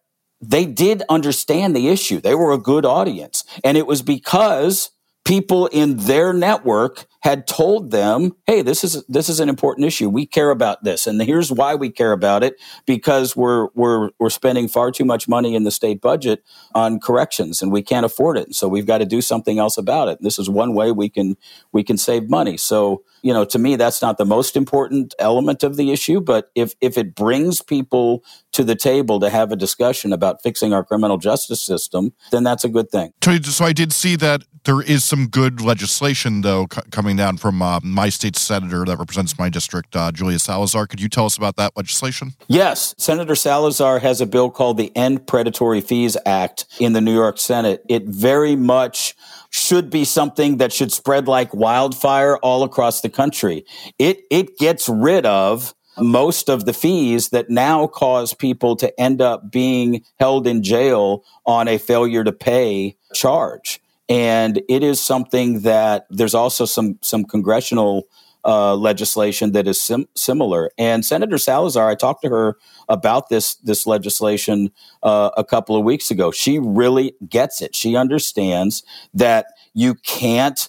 they 0.40 0.66
did 0.66 1.02
understand 1.08 1.74
the 1.74 1.88
issue. 1.88 2.20
They 2.20 2.34
were 2.34 2.52
a 2.52 2.58
good 2.58 2.84
audience, 2.84 3.44
and 3.62 3.76
it 3.76 3.86
was 3.86 4.02
because 4.02 4.90
people 5.24 5.66
in 5.68 5.96
their 5.96 6.32
network 6.32 7.06
had 7.20 7.46
told 7.46 7.90
them, 7.90 8.36
"Hey, 8.46 8.62
this 8.62 8.84
is 8.84 9.04
this 9.08 9.28
is 9.28 9.40
an 9.40 9.48
important 9.48 9.86
issue. 9.86 10.08
We 10.08 10.26
care 10.26 10.50
about 10.50 10.84
this, 10.84 11.06
and 11.06 11.20
here's 11.22 11.50
why 11.50 11.74
we 11.74 11.90
care 11.90 12.12
about 12.12 12.44
it: 12.44 12.56
because 12.86 13.34
we're 13.34 13.68
we're 13.74 14.10
we're 14.18 14.30
spending 14.30 14.68
far 14.68 14.90
too 14.90 15.04
much 15.04 15.26
money 15.26 15.54
in 15.54 15.64
the 15.64 15.70
state 15.70 16.00
budget 16.00 16.44
on 16.74 17.00
corrections, 17.00 17.62
and 17.62 17.72
we 17.72 17.82
can't 17.82 18.06
afford 18.06 18.36
it. 18.36 18.54
So 18.54 18.68
we've 18.68 18.86
got 18.86 18.98
to 18.98 19.06
do 19.06 19.20
something 19.20 19.58
else 19.58 19.78
about 19.78 20.08
it. 20.08 20.18
This 20.20 20.38
is 20.38 20.50
one 20.50 20.74
way 20.74 20.92
we 20.92 21.08
can 21.08 21.36
we 21.72 21.82
can 21.82 21.96
save 21.96 22.28
money. 22.28 22.56
So 22.56 23.02
you 23.22 23.32
know, 23.32 23.46
to 23.46 23.58
me, 23.58 23.76
that's 23.76 24.02
not 24.02 24.18
the 24.18 24.26
most 24.26 24.54
important 24.54 25.14
element 25.18 25.62
of 25.62 25.76
the 25.76 25.92
issue, 25.92 26.20
but 26.20 26.50
if 26.54 26.74
if 26.82 26.98
it 26.98 27.14
brings 27.14 27.62
people 27.62 28.22
to 28.54 28.64
the 28.64 28.74
table 28.74 29.20
to 29.20 29.30
have 29.30 29.52
a 29.52 29.56
discussion 29.56 30.12
about 30.12 30.42
fixing 30.42 30.72
our 30.72 30.84
criminal 30.84 31.18
justice 31.18 31.60
system, 31.60 32.12
then 32.30 32.42
that's 32.42 32.64
a 32.64 32.68
good 32.68 32.90
thing. 32.90 33.12
So 33.22 33.64
I 33.64 33.72
did 33.72 33.92
see 33.92 34.16
that 34.16 34.42
there 34.64 34.80
is 34.80 35.04
some 35.04 35.26
good 35.26 35.60
legislation, 35.60 36.40
though, 36.40 36.66
c- 36.72 36.80
coming 36.90 37.16
down 37.16 37.36
from 37.36 37.60
uh, 37.60 37.80
my 37.82 38.08
state 38.08 38.36
senator 38.36 38.84
that 38.86 38.98
represents 38.98 39.38
my 39.38 39.50
district, 39.50 39.94
uh, 39.94 40.10
Julia 40.10 40.38
Salazar. 40.38 40.86
Could 40.86 41.00
you 41.00 41.08
tell 41.08 41.26
us 41.26 41.36
about 41.36 41.56
that 41.56 41.76
legislation? 41.76 42.32
Yes. 42.48 42.94
Senator 42.96 43.34
Salazar 43.34 43.98
has 43.98 44.22
a 44.22 44.26
bill 44.26 44.50
called 44.50 44.78
the 44.78 44.94
End 44.96 45.26
Predatory 45.26 45.82
Fees 45.82 46.16
Act 46.24 46.64
in 46.80 46.94
the 46.94 47.02
New 47.02 47.12
York 47.14 47.38
Senate. 47.38 47.84
It 47.88 48.04
very 48.06 48.56
much 48.56 49.14
should 49.50 49.90
be 49.90 50.04
something 50.04 50.56
that 50.56 50.72
should 50.72 50.92
spread 50.92 51.28
like 51.28 51.52
wildfire 51.52 52.38
all 52.38 52.62
across 52.62 53.02
the 53.02 53.10
country. 53.10 53.64
It 53.98 54.22
it 54.30 54.58
gets 54.58 54.88
rid 54.88 55.26
of 55.26 55.74
most 55.98 56.48
of 56.48 56.64
the 56.64 56.72
fees 56.72 57.30
that 57.30 57.50
now 57.50 57.86
cause 57.86 58.34
people 58.34 58.76
to 58.76 59.00
end 59.00 59.20
up 59.20 59.50
being 59.50 60.04
held 60.18 60.46
in 60.46 60.62
jail 60.62 61.24
on 61.46 61.68
a 61.68 61.78
failure 61.78 62.24
to 62.24 62.32
pay 62.32 62.96
charge. 63.14 63.80
And 64.08 64.62
it 64.68 64.82
is 64.82 65.00
something 65.00 65.60
that 65.60 66.06
there's 66.10 66.34
also 66.34 66.66
some 66.66 66.98
some 67.00 67.24
congressional 67.24 68.06
uh, 68.44 68.74
legislation 68.74 69.52
that 69.52 69.66
is 69.66 69.80
sim- 69.80 70.08
similar. 70.14 70.70
And 70.76 71.04
Senator 71.04 71.38
Salazar, 71.38 71.88
I 71.88 71.94
talked 71.94 72.22
to 72.22 72.28
her 72.28 72.58
about 72.88 73.30
this 73.30 73.54
this 73.56 73.86
legislation 73.86 74.70
uh, 75.02 75.30
a 75.36 75.44
couple 75.44 75.76
of 75.76 75.84
weeks 75.84 76.10
ago. 76.10 76.30
She 76.30 76.58
really 76.58 77.14
gets 77.28 77.62
it. 77.62 77.74
She 77.74 77.96
understands 77.96 78.82
that 79.14 79.46
you 79.72 79.94
can't 79.94 80.68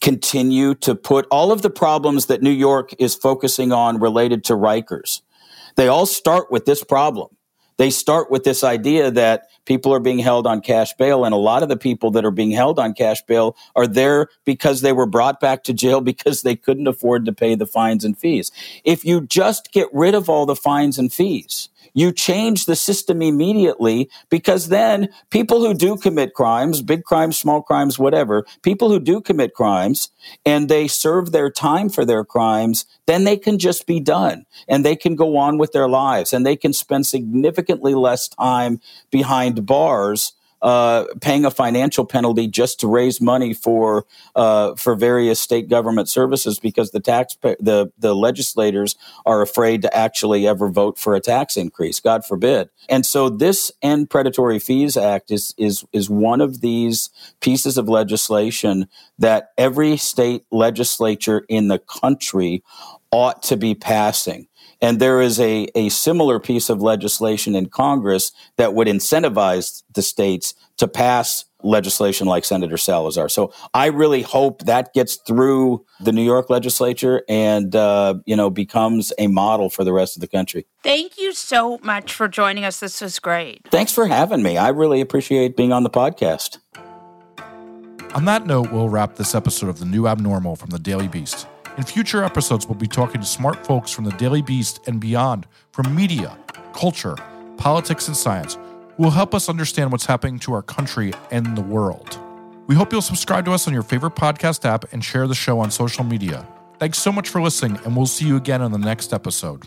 continue 0.00 0.74
to 0.74 0.94
put 0.94 1.26
all 1.30 1.52
of 1.52 1.62
the 1.62 1.70
problems 1.70 2.26
that 2.26 2.42
New 2.42 2.50
York 2.50 2.94
is 2.98 3.14
focusing 3.14 3.72
on 3.72 4.00
related 4.00 4.44
to 4.44 4.54
Rikers. 4.54 5.22
They 5.76 5.88
all 5.88 6.06
start 6.06 6.50
with 6.50 6.64
this 6.66 6.82
problem 6.82 7.28
they 7.80 7.88
start 7.88 8.30
with 8.30 8.44
this 8.44 8.62
idea 8.62 9.10
that 9.10 9.48
people 9.64 9.94
are 9.94 10.00
being 10.00 10.18
held 10.18 10.46
on 10.46 10.60
cash 10.60 10.92
bail. 10.98 11.24
And 11.24 11.32
a 11.32 11.38
lot 11.38 11.62
of 11.62 11.70
the 11.70 11.78
people 11.78 12.10
that 12.10 12.26
are 12.26 12.30
being 12.30 12.50
held 12.50 12.78
on 12.78 12.92
cash 12.92 13.22
bail 13.22 13.56
are 13.74 13.86
there 13.86 14.28
because 14.44 14.82
they 14.82 14.92
were 14.92 15.06
brought 15.06 15.40
back 15.40 15.64
to 15.64 15.72
jail 15.72 16.00
because 16.02 16.42
they 16.42 16.56
couldn't 16.56 16.86
afford 16.86 17.24
to 17.24 17.32
pay 17.32 17.54
the 17.54 17.64
fines 17.64 18.04
and 18.04 18.18
fees. 18.18 18.52
If 18.84 19.06
you 19.06 19.22
just 19.22 19.72
get 19.72 19.88
rid 19.94 20.14
of 20.14 20.28
all 20.28 20.44
the 20.44 20.54
fines 20.54 20.98
and 20.98 21.10
fees, 21.10 21.69
you 21.94 22.12
change 22.12 22.66
the 22.66 22.76
system 22.76 23.22
immediately 23.22 24.08
because 24.30 24.68
then 24.68 25.08
people 25.30 25.60
who 25.60 25.74
do 25.74 25.96
commit 25.96 26.34
crimes, 26.34 26.82
big 26.82 27.04
crimes, 27.04 27.38
small 27.38 27.62
crimes, 27.62 27.98
whatever, 27.98 28.44
people 28.62 28.90
who 28.90 29.00
do 29.00 29.20
commit 29.20 29.54
crimes 29.54 30.10
and 30.44 30.68
they 30.68 30.88
serve 30.88 31.32
their 31.32 31.50
time 31.50 31.88
for 31.88 32.04
their 32.04 32.24
crimes, 32.24 32.86
then 33.06 33.24
they 33.24 33.36
can 33.36 33.58
just 33.58 33.86
be 33.86 34.00
done 34.00 34.44
and 34.68 34.84
they 34.84 34.96
can 34.96 35.16
go 35.16 35.36
on 35.36 35.58
with 35.58 35.72
their 35.72 35.88
lives 35.88 36.32
and 36.32 36.46
they 36.46 36.56
can 36.56 36.72
spend 36.72 37.06
significantly 37.06 37.94
less 37.94 38.28
time 38.28 38.80
behind 39.10 39.66
bars 39.66 40.32
uh, 40.62 41.04
paying 41.20 41.44
a 41.44 41.50
financial 41.50 42.04
penalty 42.04 42.46
just 42.46 42.80
to 42.80 42.86
raise 42.86 43.20
money 43.20 43.54
for 43.54 44.04
uh, 44.34 44.74
for 44.74 44.94
various 44.94 45.40
state 45.40 45.68
government 45.68 46.08
services 46.08 46.58
because 46.58 46.90
the 46.90 47.00
tax 47.00 47.36
the 47.42 47.90
the 47.98 48.14
legislators 48.14 48.96
are 49.24 49.42
afraid 49.42 49.82
to 49.82 49.96
actually 49.96 50.46
ever 50.46 50.68
vote 50.68 50.98
for 50.98 51.14
a 51.14 51.20
tax 51.20 51.56
increase. 51.56 52.00
God 52.00 52.24
forbid. 52.24 52.68
And 52.88 53.06
so 53.06 53.28
this 53.28 53.72
End 53.82 54.10
Predatory 54.10 54.58
Fees 54.58 54.96
Act 54.96 55.30
is 55.30 55.54
is 55.56 55.84
is 55.92 56.10
one 56.10 56.40
of 56.40 56.60
these 56.60 57.10
pieces 57.40 57.78
of 57.78 57.88
legislation 57.88 58.88
that 59.18 59.50
every 59.56 59.96
state 59.96 60.44
legislature 60.50 61.44
in 61.48 61.68
the 61.68 61.78
country 61.78 62.62
ought 63.12 63.42
to 63.42 63.56
be 63.56 63.74
passing. 63.74 64.46
And 64.82 64.98
there 64.98 65.20
is 65.20 65.38
a, 65.38 65.68
a 65.74 65.90
similar 65.90 66.40
piece 66.40 66.70
of 66.70 66.80
legislation 66.80 67.54
in 67.54 67.66
Congress 67.66 68.32
that 68.56 68.74
would 68.74 68.88
incentivize 68.88 69.82
the 69.92 70.02
states 70.02 70.54
to 70.78 70.88
pass 70.88 71.44
legislation 71.62 72.26
like 72.26 72.44
Senator 72.44 72.78
Salazar. 72.78 73.28
So 73.28 73.52
I 73.74 73.86
really 73.86 74.22
hope 74.22 74.62
that 74.64 74.94
gets 74.94 75.16
through 75.16 75.84
the 76.00 76.12
New 76.12 76.22
York 76.22 76.48
legislature 76.48 77.22
and, 77.28 77.76
uh, 77.76 78.14
you 78.24 78.34
know, 78.34 78.48
becomes 78.48 79.12
a 79.18 79.26
model 79.26 79.68
for 79.68 79.84
the 79.84 79.92
rest 79.92 80.16
of 80.16 80.22
the 80.22 80.28
country. 80.28 80.66
Thank 80.82 81.18
you 81.18 81.34
so 81.34 81.78
much 81.82 82.14
for 82.14 82.28
joining 82.28 82.64
us. 82.64 82.80
This 82.80 83.02
was 83.02 83.18
great. 83.18 83.68
Thanks 83.70 83.92
for 83.92 84.06
having 84.06 84.42
me. 84.42 84.56
I 84.56 84.68
really 84.68 85.02
appreciate 85.02 85.56
being 85.56 85.72
on 85.72 85.82
the 85.82 85.90
podcast. 85.90 86.58
On 88.14 88.24
that 88.24 88.46
note, 88.46 88.72
we'll 88.72 88.88
wrap 88.88 89.16
this 89.16 89.34
episode 89.34 89.68
of 89.68 89.78
The 89.78 89.84
New 89.84 90.08
Abnormal 90.08 90.56
from 90.56 90.70
the 90.70 90.78
Daily 90.78 91.08
Beast. 91.08 91.46
In 91.80 91.86
future 91.86 92.22
episodes, 92.22 92.66
we'll 92.66 92.74
be 92.74 92.86
talking 92.86 93.22
to 93.22 93.26
smart 93.26 93.64
folks 93.64 93.90
from 93.90 94.04
the 94.04 94.10
Daily 94.18 94.42
Beast 94.42 94.86
and 94.86 95.00
beyond 95.00 95.46
from 95.72 95.94
media, 95.94 96.36
culture, 96.74 97.16
politics, 97.56 98.06
and 98.06 98.14
science 98.14 98.58
who 98.98 99.04
will 99.04 99.10
help 99.10 99.34
us 99.34 99.48
understand 99.48 99.90
what's 99.90 100.04
happening 100.04 100.38
to 100.40 100.52
our 100.52 100.60
country 100.60 101.14
and 101.30 101.56
the 101.56 101.62
world. 101.62 102.18
We 102.66 102.74
hope 102.74 102.92
you'll 102.92 103.00
subscribe 103.00 103.46
to 103.46 103.52
us 103.52 103.66
on 103.66 103.72
your 103.72 103.82
favorite 103.82 104.14
podcast 104.14 104.66
app 104.66 104.92
and 104.92 105.02
share 105.02 105.26
the 105.26 105.34
show 105.34 105.58
on 105.58 105.70
social 105.70 106.04
media. 106.04 106.46
Thanks 106.78 106.98
so 106.98 107.10
much 107.12 107.30
for 107.30 107.40
listening, 107.40 107.80
and 107.86 107.96
we'll 107.96 108.04
see 108.04 108.26
you 108.26 108.36
again 108.36 108.60
on 108.60 108.72
the 108.72 108.78
next 108.78 109.14
episode. 109.14 109.66